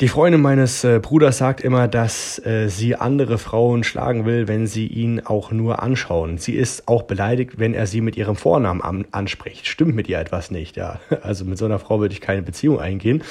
Die 0.00 0.08
Freundin 0.08 0.40
meines 0.40 0.82
äh, 0.82 0.98
Bruders 0.98 1.36
sagt 1.36 1.60
immer, 1.60 1.86
dass 1.86 2.38
äh, 2.46 2.68
sie 2.68 2.96
andere 2.96 3.36
Frauen 3.36 3.84
schlagen 3.84 4.24
will, 4.24 4.48
wenn 4.48 4.66
sie 4.66 4.86
ihn 4.86 5.20
auch 5.20 5.52
nur 5.52 5.82
anschauen. 5.82 6.38
Sie 6.38 6.54
ist 6.54 6.88
auch 6.88 7.02
beleidigt, 7.02 7.58
wenn 7.58 7.74
er 7.74 7.86
sie 7.86 8.00
mit 8.00 8.16
ihrem 8.16 8.34
Vornamen 8.34 8.80
an 8.80 9.04
anspricht. 9.10 9.66
Stimmt 9.66 9.94
mit 9.94 10.08
ihr 10.08 10.18
etwas 10.18 10.50
nicht, 10.50 10.78
ja. 10.78 11.00
Also 11.22 11.44
mit 11.44 11.58
so 11.58 11.66
einer 11.66 11.78
Frau 11.78 12.00
würde 12.00 12.14
ich 12.14 12.22
keine 12.22 12.40
Beziehung 12.40 12.80
eingehen, 12.80 13.22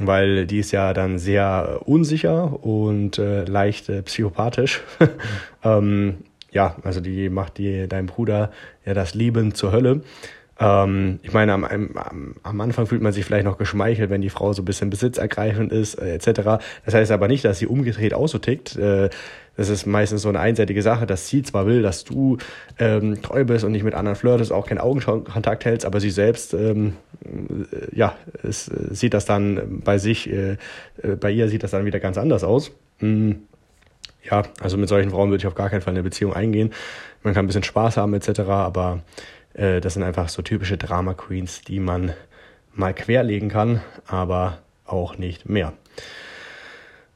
weil 0.00 0.46
die 0.48 0.58
ist 0.58 0.72
ja 0.72 0.92
dann 0.94 1.20
sehr 1.20 1.82
unsicher 1.84 2.64
und 2.64 3.18
äh, 3.18 3.44
leicht 3.44 3.88
äh, 3.88 4.02
psychopathisch. 4.02 4.82
ähm, 5.64 6.24
ja, 6.50 6.74
also 6.82 7.00
die 7.00 7.28
macht 7.28 7.58
die, 7.58 7.86
deinem 7.86 8.06
Bruder 8.06 8.50
ja 8.84 8.94
das 8.94 9.14
Leben 9.14 9.54
zur 9.54 9.70
Hölle. 9.70 10.00
Ähm, 10.60 11.20
ich 11.22 11.32
meine, 11.32 11.54
am, 11.54 11.64
am, 11.64 12.34
am, 12.42 12.60
Anfang 12.60 12.86
fühlt 12.86 13.00
man 13.00 13.12
sich 13.12 13.24
vielleicht 13.24 13.46
noch 13.46 13.56
geschmeichelt, 13.56 14.10
wenn 14.10 14.20
die 14.20 14.28
Frau 14.28 14.52
so 14.52 14.60
ein 14.60 14.66
bisschen 14.66 14.90
besitzergreifend 14.90 15.72
ist, 15.72 15.94
äh, 15.94 16.14
etc. 16.14 16.62
Das 16.84 16.94
heißt 16.94 17.10
aber 17.10 17.28
nicht, 17.28 17.44
dass 17.46 17.58
sie 17.58 17.66
umgedreht 17.66 18.12
auch 18.12 18.28
so 18.28 18.38
tickt. 18.38 18.76
Äh, 18.76 19.08
das 19.56 19.68
ist 19.68 19.86
meistens 19.86 20.22
so 20.22 20.28
eine 20.28 20.40
einseitige 20.40 20.82
Sache, 20.82 21.06
dass 21.06 21.28
sie 21.28 21.42
zwar 21.42 21.66
will, 21.66 21.82
dass 21.82 22.04
du 22.04 22.36
ähm, 22.78 23.20
treu 23.22 23.44
bist 23.44 23.64
und 23.64 23.72
nicht 23.72 23.84
mit 23.84 23.94
anderen 23.94 24.16
flirtest, 24.16 24.52
auch 24.52 24.66
keinen 24.66 24.78
Augenkontakt 24.78 25.64
hältst, 25.64 25.86
aber 25.86 26.00
sie 26.00 26.10
selbst, 26.10 26.54
ähm, 26.54 26.96
äh, 27.24 27.96
ja, 27.96 28.14
es, 28.42 28.68
äh, 28.68 28.94
sieht 28.94 29.14
das 29.14 29.24
dann 29.24 29.80
bei 29.82 29.98
sich, 29.98 30.30
äh, 30.30 30.52
äh, 31.02 31.16
bei 31.18 31.30
ihr 31.30 31.48
sieht 31.48 31.62
das 31.62 31.72
dann 31.72 31.84
wieder 31.86 32.00
ganz 32.00 32.18
anders 32.18 32.44
aus. 32.44 32.70
Mhm. 33.00 33.40
Ja, 34.22 34.42
also 34.60 34.76
mit 34.76 34.88
solchen 34.90 35.10
Frauen 35.10 35.30
würde 35.30 35.40
ich 35.40 35.46
auf 35.46 35.54
gar 35.54 35.70
keinen 35.70 35.80
Fall 35.80 35.94
eine 35.94 36.02
Beziehung 36.02 36.34
eingehen. 36.34 36.72
Man 37.22 37.32
kann 37.32 37.44
ein 37.44 37.46
bisschen 37.46 37.62
Spaß 37.62 37.96
haben 37.96 38.12
etc., 38.14 38.40
aber 38.40 39.00
äh, 39.54 39.80
das 39.80 39.94
sind 39.94 40.02
einfach 40.02 40.28
so 40.28 40.42
typische 40.42 40.76
Drama 40.76 41.14
Queens, 41.14 41.62
die 41.62 41.80
man 41.80 42.12
mal 42.74 42.94
querlegen 42.94 43.48
kann, 43.48 43.80
aber 44.06 44.58
auch 44.84 45.18
nicht 45.18 45.48
mehr. 45.48 45.72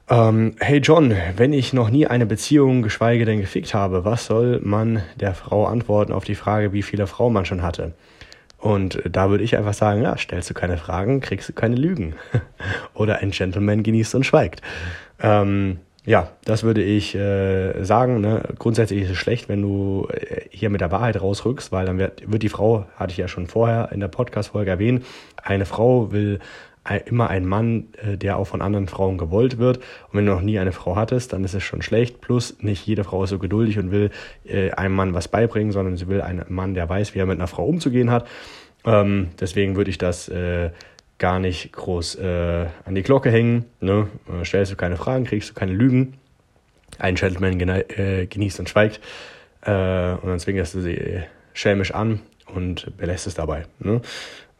Ähm, 0.07 0.55
hey 0.59 0.79
John, 0.79 1.15
wenn 1.35 1.51
ich 1.51 1.73
noch 1.73 1.89
nie 1.89 2.05
eine 2.05 2.27
Beziehung, 2.27 2.83
geschweige 2.83 3.25
denn 3.25 3.41
gefickt 3.41 3.73
habe, 3.73 4.05
was 4.05 4.27
soll 4.27 4.59
man 4.63 5.01
der 5.15 5.33
Frau 5.33 5.65
antworten 5.65 6.13
auf 6.13 6.25
die 6.25 6.35
Frage, 6.35 6.73
wie 6.73 6.83
viele 6.83 7.07
Frauen 7.07 7.33
man 7.33 7.45
schon 7.45 7.63
hatte? 7.63 7.93
Und 8.59 9.01
da 9.09 9.29
würde 9.29 9.43
ich 9.43 9.57
einfach 9.57 9.73
sagen, 9.73 10.01
ja, 10.01 10.17
stellst 10.17 10.49
du 10.49 10.53
keine 10.53 10.77
Fragen, 10.77 11.21
kriegst 11.21 11.49
du 11.49 11.53
keine 11.53 11.75
Lügen. 11.75 12.15
Oder 12.93 13.19
ein 13.19 13.31
Gentleman 13.31 13.83
genießt 13.83 14.15
und 14.15 14.25
schweigt. 14.25 14.61
Ähm, 15.19 15.79
ja, 16.05 16.29
das 16.43 16.63
würde 16.63 16.83
ich 16.83 17.15
äh, 17.15 17.83
sagen. 17.83 18.21
Ne? 18.21 18.43
Grundsätzlich 18.59 19.03
ist 19.03 19.11
es 19.11 19.17
schlecht, 19.17 19.49
wenn 19.49 19.61
du 19.61 20.07
äh, 20.11 20.41
hier 20.49 20.69
mit 20.69 20.81
der 20.81 20.91
Wahrheit 20.91 21.19
rausrückst, 21.19 21.71
weil 21.71 21.85
dann 21.85 21.97
wird, 21.97 22.31
wird 22.31 22.43
die 22.43 22.49
Frau, 22.49 22.85
hatte 22.95 23.11
ich 23.11 23.17
ja 23.17 23.27
schon 23.27 23.47
vorher 23.47 23.91
in 23.91 23.99
der 23.99 24.07
Podcast-Folge 24.07 24.69
erwähnt, 24.69 25.05
eine 25.41 25.65
Frau 25.65 26.11
will 26.11 26.39
immer 27.05 27.29
ein 27.29 27.45
Mann, 27.45 27.87
äh, 28.03 28.17
der 28.17 28.37
auch 28.37 28.45
von 28.45 28.61
anderen 28.61 28.87
Frauen 28.87 29.17
gewollt 29.17 29.57
wird. 29.57 29.77
Und 29.77 30.13
wenn 30.13 30.25
du 30.25 30.33
noch 30.33 30.41
nie 30.41 30.59
eine 30.59 30.71
Frau 30.71 30.95
hattest, 30.95 31.33
dann 31.33 31.43
ist 31.43 31.55
es 31.55 31.63
schon 31.63 31.81
schlecht. 31.81 32.21
Plus, 32.21 32.57
nicht 32.59 32.85
jede 32.85 33.03
Frau 33.03 33.23
ist 33.23 33.31
so 33.31 33.39
geduldig 33.39 33.79
und 33.79 33.91
will 33.91 34.11
äh, 34.45 34.71
einem 34.71 34.93
Mann 34.93 35.13
was 35.13 35.27
beibringen, 35.27 35.71
sondern 35.71 35.97
sie 35.97 36.07
will 36.07 36.21
einen 36.21 36.45
Mann, 36.49 36.75
der 36.75 36.87
weiß, 36.87 37.15
wie 37.15 37.19
er 37.19 37.25
mit 37.25 37.39
einer 37.39 37.47
Frau 37.47 37.65
umzugehen 37.65 38.11
hat. 38.11 38.27
Ähm, 38.85 39.29
deswegen 39.39 39.75
würde 39.75 39.89
ich 39.89 39.97
das 39.97 40.29
äh, 40.29 40.69
gar 41.17 41.39
nicht 41.39 41.71
groß 41.71 42.15
äh, 42.15 42.65
an 42.85 42.95
die 42.95 43.03
Glocke 43.03 43.31
hängen. 43.31 43.65
Ne? 43.79 44.07
Äh, 44.29 44.45
stellst 44.45 44.71
du 44.71 44.75
keine 44.75 44.97
Fragen, 44.97 45.25
kriegst 45.25 45.49
du 45.49 45.53
keine 45.53 45.73
Lügen. 45.73 46.15
Ein 46.99 47.15
Gentleman 47.15 47.59
äh, 47.59 48.27
genießt 48.29 48.59
und 48.59 48.69
schweigt. 48.69 48.99
Äh, 49.61 50.13
und 50.13 50.27
dann 50.27 50.39
zwingerst 50.39 50.75
du 50.75 50.81
sie 50.81 51.23
schelmisch 51.53 51.93
an 51.93 52.21
und 52.53 52.95
belässt 52.97 53.27
es 53.27 53.33
dabei. 53.33 53.63
Ne? 53.79 54.01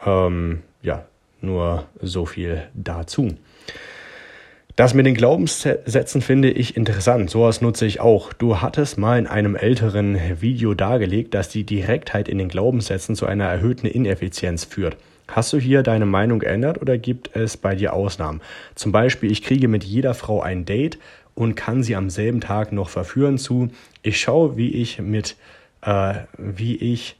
Ähm, 0.06 0.62
ja, 0.82 1.06
nur 1.42 1.86
so 2.02 2.26
viel 2.26 2.64
dazu. 2.74 3.36
Das 4.76 4.94
mit 4.94 5.06
den 5.06 5.16
Glaubenssätzen 5.16 6.22
finde 6.22 6.52
ich 6.52 6.76
interessant. 6.76 7.30
Sowas 7.30 7.62
nutze 7.62 7.86
ich 7.86 8.02
auch. 8.02 8.34
Du 8.34 8.60
hattest 8.60 8.98
mal 8.98 9.18
in 9.18 9.26
einem 9.26 9.56
älteren 9.56 10.42
Video 10.42 10.74
dargelegt, 10.74 11.34
dass 11.34 11.48
die 11.48 11.64
Direktheit 11.64 12.28
in 12.28 12.38
den 12.38 12.50
Glaubenssätzen 12.50 13.16
zu 13.16 13.26
einer 13.26 13.46
erhöhten 13.46 13.88
Ineffizienz 13.88 14.66
führt. 14.66 14.98
Hast 15.28 15.54
du 15.54 15.58
hier 15.58 15.82
deine 15.82 16.06
Meinung 16.06 16.40
geändert 16.40 16.82
oder 16.82 16.98
gibt 16.98 17.36
es 17.36 17.58
bei 17.58 17.76
dir 17.76 17.94
Ausnahmen? 17.94 18.42
Zum 18.76 18.92
Beispiel, 18.92 19.32
ich 19.32 19.42
kriege 19.42 19.68
mit 19.68 19.84
jeder 19.84 20.14
Frau 20.14 20.42
ein 20.42 20.66
Date 20.66 21.00
und 21.34 21.56
kann 21.56 21.84
sie 21.84 21.96
am 21.96 22.10
selben 22.10 22.42
Tag 22.42 22.72
noch 22.72 22.90
verführen 22.90 23.38
zu. 23.38 23.70
Ich 24.04 24.20
schaue, 24.20 24.56
wie 24.56 24.70
ich 24.70 25.00
mit, 25.00 25.36
äh, 25.82 26.14
wie 26.38 26.76
ich 26.76 27.18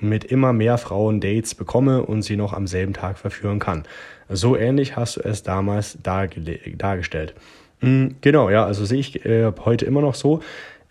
mit 0.00 0.24
immer 0.24 0.52
mehr 0.52 0.78
Frauen 0.78 1.20
Dates 1.20 1.54
bekomme 1.54 2.02
und 2.02 2.22
sie 2.22 2.36
noch 2.36 2.52
am 2.52 2.66
selben 2.66 2.92
Tag 2.92 3.18
verführen 3.18 3.60
kann. 3.60 3.84
So 4.28 4.56
ähnlich 4.56 4.96
hast 4.96 5.16
du 5.16 5.20
es 5.20 5.42
damals 5.42 5.98
dargestellt. 6.02 7.34
Mhm, 7.80 8.16
genau, 8.20 8.50
ja, 8.50 8.64
also 8.64 8.84
sehe 8.84 9.00
ich 9.00 9.24
äh, 9.24 9.52
heute 9.64 9.84
immer 9.84 10.00
noch 10.00 10.14
so. 10.14 10.40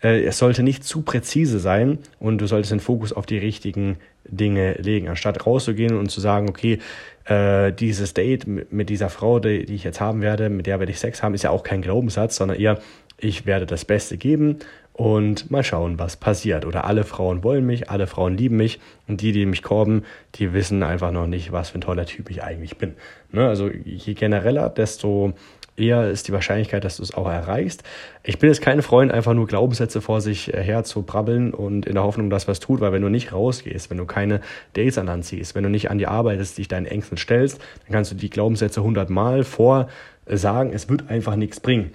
Äh, 0.04 0.22
es 0.24 0.38
sollte 0.38 0.62
nicht 0.62 0.84
zu 0.84 1.02
präzise 1.02 1.58
sein 1.58 1.98
und 2.20 2.38
du 2.38 2.46
solltest 2.46 2.72
den 2.72 2.80
Fokus 2.80 3.12
auf 3.12 3.26
die 3.26 3.38
richtigen 3.38 3.96
Dinge 4.24 4.74
legen, 4.74 5.08
anstatt 5.08 5.44
rauszugehen 5.46 5.96
und 5.96 6.10
zu 6.10 6.20
sagen, 6.20 6.48
okay, 6.48 6.78
äh, 7.24 7.72
dieses 7.72 8.14
Date 8.14 8.46
mit, 8.46 8.90
dieser 8.90 9.08
Frau, 9.08 9.40
die, 9.40 9.64
die, 9.64 9.74
ich 9.74 9.84
jetzt 9.84 10.00
haben 10.00 10.20
werde, 10.22 10.50
mit 10.50 10.66
der 10.66 10.78
werde 10.78 10.92
ich 10.92 11.00
Sex 11.00 11.22
haben, 11.22 11.34
ist 11.34 11.42
ja 11.42 11.50
auch 11.50 11.62
kein 11.62 11.82
Glaubenssatz, 11.82 12.36
sondern 12.36 12.58
eher, 12.58 12.80
ich 13.16 13.46
werde 13.46 13.64
das 13.64 13.84
Beste 13.84 14.18
geben 14.18 14.58
und 14.92 15.50
mal 15.50 15.64
schauen, 15.64 15.98
was 15.98 16.16
passiert. 16.16 16.66
Oder 16.66 16.84
alle 16.84 17.04
Frauen 17.04 17.42
wollen 17.42 17.64
mich, 17.64 17.90
alle 17.90 18.06
Frauen 18.06 18.36
lieben 18.36 18.56
mich 18.56 18.80
und 19.08 19.20
die, 19.22 19.32
die 19.32 19.46
mich 19.46 19.62
korben, 19.62 20.04
die 20.34 20.52
wissen 20.52 20.82
einfach 20.82 21.12
noch 21.12 21.26
nicht, 21.26 21.52
was 21.52 21.70
für 21.70 21.78
ein 21.78 21.82
toller 21.82 22.06
Typ 22.06 22.30
ich 22.30 22.42
eigentlich 22.42 22.76
bin. 22.76 22.94
Ne? 23.32 23.48
Also 23.48 23.70
je 23.70 24.14
genereller, 24.14 24.68
desto 24.68 25.32
eher 25.76 26.10
ist 26.10 26.28
die 26.28 26.32
Wahrscheinlichkeit, 26.32 26.84
dass 26.84 26.98
du 26.98 27.02
es 27.02 27.14
auch 27.14 27.28
erreichst. 27.28 27.82
Ich 28.22 28.38
bin 28.38 28.48
jetzt 28.48 28.62
kein 28.62 28.82
Freund, 28.82 29.12
einfach 29.12 29.34
nur 29.34 29.46
Glaubenssätze 29.46 30.00
vor 30.00 30.20
sich 30.20 30.48
her 30.48 30.84
zu 30.84 31.02
brabbeln 31.02 31.52
und 31.52 31.86
in 31.86 31.94
der 31.94 32.04
Hoffnung, 32.04 32.30
dass 32.30 32.48
was 32.48 32.60
tut, 32.60 32.80
weil 32.80 32.92
wenn 32.92 33.02
du 33.02 33.08
nicht 33.08 33.32
rausgehst, 33.32 33.90
wenn 33.90 33.98
du 33.98 34.06
keine 34.06 34.40
Dates 34.74 34.98
an 34.98 35.08
anziehst, 35.08 35.54
wenn 35.54 35.64
du 35.64 35.70
nicht 35.70 35.90
an 35.90 35.98
die 35.98 36.06
arbeitest, 36.06 36.58
dich 36.58 36.68
deinen 36.68 36.86
Ängsten 36.86 37.18
stellst, 37.18 37.60
dann 37.84 37.92
kannst 37.92 38.12
du 38.12 38.16
die 38.16 38.30
Glaubenssätze 38.30 38.82
hundertmal 38.82 39.44
vor 39.44 39.88
sagen, 40.26 40.72
es 40.72 40.88
wird 40.88 41.10
einfach 41.10 41.36
nichts 41.36 41.60
bringen. 41.60 41.92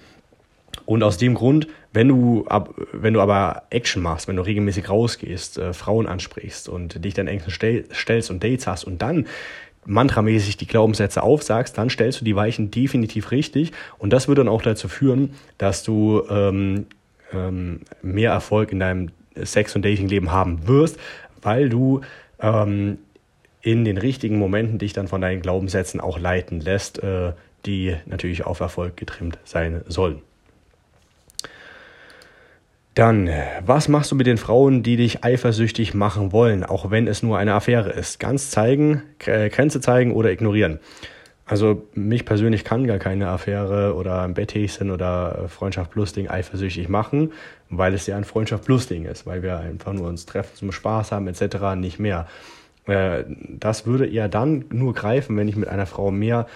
Und 0.86 1.04
aus 1.04 1.18
dem 1.18 1.36
Grund, 1.36 1.68
wenn 1.94 2.08
du, 2.08 2.46
ab, 2.48 2.74
wenn 2.94 3.14
du 3.14 3.22
aber 3.22 3.64
Action 3.70 4.02
machst, 4.02 4.28
wenn 4.28 4.36
du 4.36 4.42
regelmäßig 4.44 4.90
rausgehst, 4.90 5.58
äh, 5.58 5.74
Frauen 5.74 6.08
ansprichst 6.08 6.70
und 6.70 7.04
dich 7.04 7.14
dann 7.14 7.28
Ängsten 7.28 7.52
stell, 7.52 7.86
stellst 7.94 8.30
und 8.30 8.44
Dates 8.44 8.68
hast 8.68 8.84
und 8.84 9.02
dann 9.02 9.28
mantramäßig 9.86 10.58
die 10.58 10.68
Glaubenssätze 10.68 11.24
aufsagst, 11.24 11.78
dann 11.78 11.90
stellst 11.90 12.22
du 12.22 12.26
die 12.26 12.36
Weichen 12.36 12.72
definitiv 12.72 13.32
richtig 13.32 13.72
und 13.98 14.12
das 14.12 14.28
wird 14.28 14.38
dann 14.38 14.48
auch 14.48 14.62
dazu 14.62 14.88
führen, 14.88 15.34
dass 15.58 15.84
du 15.84 16.24
ähm, 16.30 16.86
ähm, 17.34 17.82
mehr 18.02 18.32
Erfolg 18.32 18.72
in 18.72 18.80
deinem 18.80 19.12
Sex- 19.36 19.76
und 19.76 19.86
Datingleben 19.86 20.32
haben 20.32 20.68
wirst, 20.68 20.98
weil 21.42 21.70
du 21.70 22.02
ähm, 22.40 23.00
in 23.62 23.86
den 23.86 23.98
richtigen 23.98 24.38
Momenten 24.38 24.78
dich 24.78 24.94
dann 24.94 25.08
von 25.08 25.22
deinen 25.22 25.42
Glaubenssätzen 25.42 26.00
auch 26.00 26.20
leiten 26.20 26.62
lässt, 26.62 27.02
äh, 27.04 27.34
die 27.66 27.96
natürlich 28.06 28.46
auf 28.46 28.60
Erfolg 28.60 28.96
getrimmt 28.98 29.38
sein 29.44 29.82
sollen. 29.88 30.22
Dann, 33.00 33.30
was 33.66 33.88
machst 33.88 34.12
du 34.12 34.16
mit 34.18 34.28
den 34.28 34.38
Frauen, 34.38 34.84
die 34.84 34.98
dich 34.98 35.24
eifersüchtig 35.24 35.94
machen 35.94 36.34
wollen, 36.34 36.66
auch 36.66 36.92
wenn 36.92 37.08
es 37.08 37.24
nur 37.24 37.38
eine 37.38 37.54
Affäre 37.54 37.92
ist? 37.92 38.20
Ganz 38.20 38.52
zeigen, 38.52 39.04
Grenze 39.20 39.80
zeigen 39.80 40.12
oder 40.12 40.32
ignorieren. 40.32 40.82
Also 41.46 41.88
mich 41.94 42.26
persönlich 42.26 42.66
kann 42.66 42.86
gar 42.88 42.98
keine 42.98 43.30
Affäre 43.30 43.96
oder 43.96 44.24
ein 44.24 44.34
Betthäschen 44.34 44.92
oder 44.92 45.46
Freundschaft 45.48 45.92
plus 45.92 46.12
Ding 46.12 46.28
eifersüchtig 46.28 46.90
machen, 46.90 47.32
weil 47.70 47.94
es 47.94 48.06
ja 48.06 48.18
ein 48.18 48.26
Freundschaft 48.26 48.66
plus 48.66 48.88
Ding 48.88 49.06
ist, 49.06 49.26
weil 49.26 49.44
wir 49.44 49.60
einfach 49.60 49.94
nur 49.94 50.10
uns 50.10 50.26
treffen 50.26 50.58
zum 50.58 50.74
Spaß 50.74 51.14
haben 51.14 51.30
etc. 51.30 51.76
nicht 51.78 52.00
mehr. 52.00 52.28
Äh, 52.86 53.24
das 53.48 53.86
würde 53.86 54.08
eher 54.08 54.28
dann 54.28 54.66
nur 54.72 54.94
greifen, 54.94 55.38
wenn 55.38 55.48
ich 55.48 55.56
mit 55.56 55.70
einer 55.70 55.86
Frau 55.86 56.12
mehr 56.12 56.48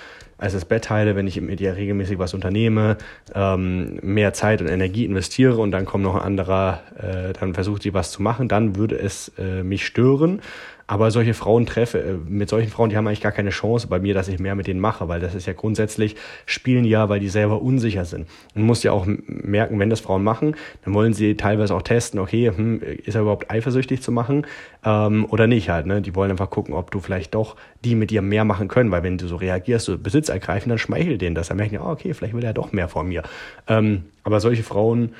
als 0.44 0.52
das 0.52 0.66
Bett 0.66 0.84
teile, 0.84 1.16
wenn 1.16 1.26
ich 1.26 1.40
mit 1.40 1.62
ihr 1.62 1.78
regelmäßig 1.78 2.20
was 2.20 2.34
unternehme, 2.34 2.98
ähm, 3.34 3.98
mehr 4.02 4.34
Zeit 4.34 4.62
und 4.62 4.68
Energie 4.68 5.06
investiere 5.06 5.56
und 5.58 5.72
dann 5.72 5.86
kommt 5.86 6.04
noch 6.04 6.16
ein 6.16 6.22
anderer, 6.22 6.82
äh, 6.98 7.32
dann 7.32 7.54
versucht 7.54 7.84
sie 7.84 7.94
was 7.94 8.12
zu 8.12 8.22
machen, 8.22 8.50
dann 8.50 8.76
würde 8.76 9.00
es 9.00 9.32
äh, 9.38 9.64
mich 9.64 9.86
stören. 9.86 10.42
Aber 10.86 11.12
solche 11.12 11.34
Frauen 11.34 11.66
treffe, 11.66 12.00
äh, 12.00 12.14
mit 12.28 12.50
solchen 12.50 12.70
Frauen, 12.70 12.90
die 12.90 12.98
haben 12.98 13.08
eigentlich 13.08 13.22
gar 13.22 13.32
keine 13.32 13.52
Chance 13.52 13.88
bei 13.88 14.00
mir, 14.00 14.14
dass 14.14 14.28
ich 14.28 14.40
mehr 14.40 14.56
mit 14.56 14.68
denen 14.68 14.82
mache, 14.82 15.08
weil 15.08 15.22
das 15.22 15.34
ist 15.34 15.48
ja 15.48 15.54
grundsätzlich, 15.54 16.16
spielen 16.46 16.84
ja, 16.84 17.08
weil 17.08 17.22
die 17.22 17.30
selber 17.30 17.62
unsicher 17.62 18.04
sind. 18.04 18.28
Man 18.54 18.66
muss 18.66 18.84
ja 18.84 18.92
auch 18.92 19.08
merken, 19.08 19.80
wenn 19.80 19.90
das 19.90 20.02
Frauen 20.02 20.24
machen, 20.24 20.56
dann 20.84 20.94
wollen 20.94 21.14
sie 21.14 21.36
teilweise 21.36 21.74
auch 21.74 21.84
testen, 21.84 22.20
okay, 22.20 22.52
hm, 22.54 22.82
ist 22.82 23.16
er 23.16 23.22
überhaupt 23.22 23.50
eifersüchtig 23.50 24.02
zu 24.02 24.12
machen 24.12 24.46
ähm, 24.84 25.26
oder 25.30 25.48
nicht 25.48 25.70
halt. 25.70 25.86
Ne? 25.86 26.02
Die 26.02 26.16
wollen 26.16 26.32
einfach 26.32 26.50
gucken, 26.50 26.74
ob 26.74 26.92
du 26.92 27.00
vielleicht 27.00 27.34
doch 27.34 27.56
die 27.86 27.96
mit 27.96 28.12
dir 28.12 28.22
mehr 28.22 28.46
machen 28.46 28.68
können, 28.68 28.92
weil 28.92 29.04
wenn 29.04 29.18
du 29.18 29.28
so 29.28 29.38
reagierst, 29.38 29.86
so 29.86 29.98
Besitz 29.98 30.30
ergreifen, 30.34 30.70
dann 30.70 30.78
schmeichelt 30.78 31.22
denen 31.22 31.36
das. 31.36 31.48
Dann 31.48 31.58
merken 31.58 31.76
die, 31.76 31.80
okay, 31.80 32.14
vielleicht 32.14 32.34
will 32.34 32.44
er 32.44 32.54
doch 32.54 32.72
mehr 32.72 32.90
von 32.90 33.08
mir. 33.08 33.24
Ähm, 33.68 34.06
aber 34.24 34.40
solche 34.40 34.64
Frauen, 34.64 35.14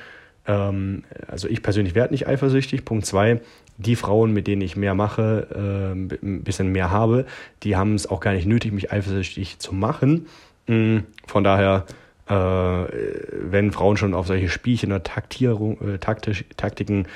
ähm, 0.46 1.04
also 1.28 1.48
ich 1.48 1.62
persönlich 1.62 1.94
werde 1.94 2.12
nicht 2.12 2.28
eifersüchtig. 2.28 2.84
Punkt 2.84 3.06
zwei, 3.06 3.40
die 3.76 3.96
Frauen, 3.96 4.32
mit 4.32 4.46
denen 4.46 4.62
ich 4.62 4.76
mehr 4.76 4.94
mache, 4.94 5.48
äh, 5.54 6.24
ein 6.24 6.42
bisschen 6.42 6.68
mehr 6.68 6.90
habe, 6.90 7.26
die 7.62 7.76
haben 7.76 7.94
es 7.94 8.08
auch 8.08 8.20
gar 8.20 8.32
nicht 8.32 8.46
nötig, 8.46 8.72
mich 8.72 8.92
eifersüchtig 8.92 9.58
zu 9.58 9.74
machen. 9.74 10.26
Mm, 10.66 10.98
von 11.26 11.44
daher, 11.44 11.84
äh, 12.28 12.32
wenn 12.32 13.72
Frauen 13.72 13.96
schon 13.96 14.14
auf 14.14 14.26
solche 14.26 14.48
Spielchen 14.48 14.92
oder 14.92 15.02
Taktierung, 15.02 15.80
äh, 15.80 15.98
Taktisch, 15.98 16.44
Taktiken, 16.56 17.06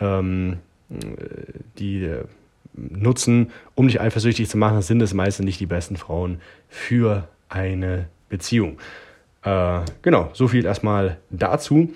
ähm, 0.00 0.58
die 1.78 2.04
äh, 2.04 2.24
nutzen, 2.74 3.50
um 3.74 3.86
dich 3.88 4.00
eifersüchtig 4.00 4.48
zu 4.48 4.56
machen, 4.56 4.82
sind 4.82 5.02
es 5.02 5.14
meistens 5.14 5.44
nicht 5.44 5.60
die 5.60 5.66
besten 5.66 5.96
Frauen 5.96 6.40
für 6.68 7.28
eine 7.48 8.06
Beziehung. 8.28 8.78
Äh, 9.42 9.80
genau, 10.02 10.30
so 10.32 10.48
viel 10.48 10.64
erstmal 10.64 11.18
dazu. 11.30 11.92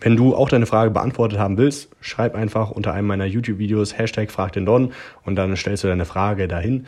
Wenn 0.00 0.16
du 0.16 0.34
auch 0.34 0.48
deine 0.48 0.66
Frage 0.66 0.90
beantwortet 0.90 1.38
haben 1.38 1.58
willst, 1.58 1.90
schreib 2.00 2.34
einfach 2.34 2.70
unter 2.70 2.92
einem 2.92 3.06
meiner 3.06 3.24
YouTube-Videos 3.24 3.96
Hashtag 3.96 4.30
Frag 4.30 4.52
den 4.52 4.66
Don 4.66 4.92
und 5.24 5.36
dann 5.36 5.56
stellst 5.56 5.84
du 5.84 5.88
deine 5.88 6.04
Frage 6.04 6.48
dahin. 6.48 6.86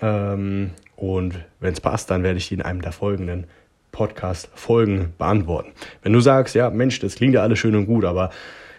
Ähm, 0.00 0.70
und 0.96 1.34
wenn 1.58 1.72
es 1.72 1.80
passt, 1.80 2.10
dann 2.10 2.22
werde 2.22 2.38
ich 2.38 2.48
die 2.48 2.54
in 2.54 2.62
einem 2.62 2.82
der 2.82 2.92
folgenden 2.92 3.46
Podcast-Folgen 3.92 5.14
beantworten. 5.18 5.72
Wenn 6.02 6.12
du 6.12 6.20
sagst, 6.20 6.54
ja, 6.54 6.70
Mensch, 6.70 7.00
das 7.00 7.14
klingt 7.14 7.34
ja 7.34 7.42
alles 7.42 7.58
schön 7.58 7.74
und 7.74 7.86
gut, 7.86 8.04
aber 8.04 8.30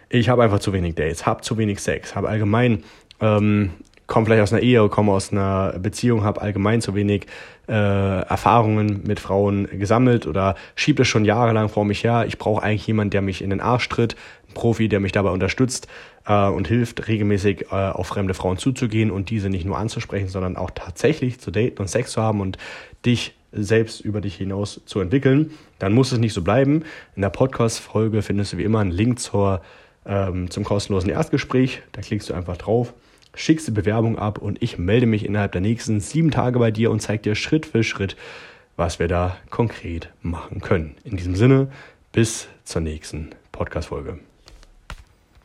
ich 0.10 0.30
habe 0.30 0.44
einfach 0.44 0.60
zu 0.60 0.74
wenig 0.74 0.96
Dates, 0.96 1.26
habe 1.26 1.42
zu 1.42 1.58
wenig 1.58 1.80
Sex, 1.80 2.16
habe 2.16 2.30
allgemein 2.30 2.84
ähm, 3.20 3.72
komme 4.12 4.26
vielleicht 4.26 4.44
aus 4.44 4.52
einer 4.52 4.62
Ehe, 4.62 4.90
komme 4.90 5.14
aus 5.14 5.32
einer 5.32 5.80
Beziehung, 5.80 6.26
habe 6.26 6.42
allgemein 6.42 6.82
zu 6.82 6.96
wenig 6.96 7.28
äh, 7.70 7.72
Erfahrungen 7.72 9.04
mit 9.08 9.22
Frauen 9.22 9.70
gesammelt 9.72 10.28
oder 10.28 10.56
schiebe 10.76 10.98
das 10.98 11.08
schon 11.08 11.24
jahrelang 11.24 11.70
vor 11.70 11.86
mich 11.86 12.04
her. 12.04 12.26
Ich 12.28 12.38
brauche 12.38 12.62
eigentlich 12.62 12.86
jemanden, 12.86 13.12
der 13.12 13.22
mich 13.22 13.42
in 13.42 13.52
den 13.52 13.62
Arsch 13.62 13.88
tritt, 13.88 14.18
ein 14.50 14.54
Profi, 14.54 14.90
der 14.90 15.00
mich 15.00 15.14
dabei 15.14 15.30
unterstützt 15.30 15.88
äh, 16.26 16.50
und 16.50 16.68
hilft, 16.68 17.08
regelmäßig 17.08 17.68
äh, 17.72 17.76
auf 17.76 18.08
fremde 18.08 18.34
Frauen 18.34 18.58
zuzugehen 18.58 19.12
und 19.12 19.30
diese 19.30 19.50
nicht 19.50 19.64
nur 19.64 19.78
anzusprechen, 19.78 20.28
sondern 20.28 20.58
auch 20.58 20.72
tatsächlich 20.72 21.40
zu 21.40 21.50
daten 21.50 21.82
und 21.82 21.88
Sex 21.88 22.12
zu 22.12 22.22
haben 22.22 22.42
und 22.42 22.58
dich 23.06 23.34
selbst 23.54 24.02
über 24.02 24.20
dich 24.20 24.36
hinaus 24.36 24.82
zu 24.86 25.00
entwickeln. 25.00 25.52
Dann 25.80 25.94
muss 25.94 26.12
es 26.12 26.20
nicht 26.20 26.34
so 26.34 26.42
bleiben. 26.42 26.84
In 27.16 27.22
der 27.22 27.30
Podcast-Folge 27.30 28.24
findest 28.24 28.52
du 28.52 28.58
wie 28.58 28.64
immer 28.64 28.80
einen 28.80 28.92
Link 28.92 29.20
zur, 29.22 29.62
ähm, 30.06 30.52
zum 30.52 30.66
kostenlosen 30.66 31.10
Erstgespräch. 31.10 31.82
Da 31.94 32.02
klickst 32.02 32.30
du 32.30 32.34
einfach 32.34 32.58
drauf 32.58 32.94
schickst 33.34 33.68
die 33.68 33.72
Bewerbung 33.72 34.18
ab 34.18 34.38
und 34.38 34.62
ich 34.62 34.78
melde 34.78 35.06
mich 35.06 35.26
innerhalb 35.26 35.52
der 35.52 35.62
nächsten 35.62 36.00
sieben 36.00 36.32
Tage 36.32 36.60
bei 36.60 36.72
dir 36.72 36.92
und 36.92 37.02
zeige 37.02 37.24
dir 37.24 37.36
Schritt 37.36 37.66
für 37.66 37.84
Schritt, 37.84 38.16
was 38.76 39.00
wir 39.00 39.08
da 39.08 39.38
konkret 39.50 40.10
machen 40.22 40.62
können. 40.62 40.96
In 41.04 41.18
diesem 41.18 41.36
Sinne, 41.36 41.70
bis 42.12 42.48
zur 42.64 42.82
nächsten 42.82 43.30
Podcast-Folge. 43.52 44.20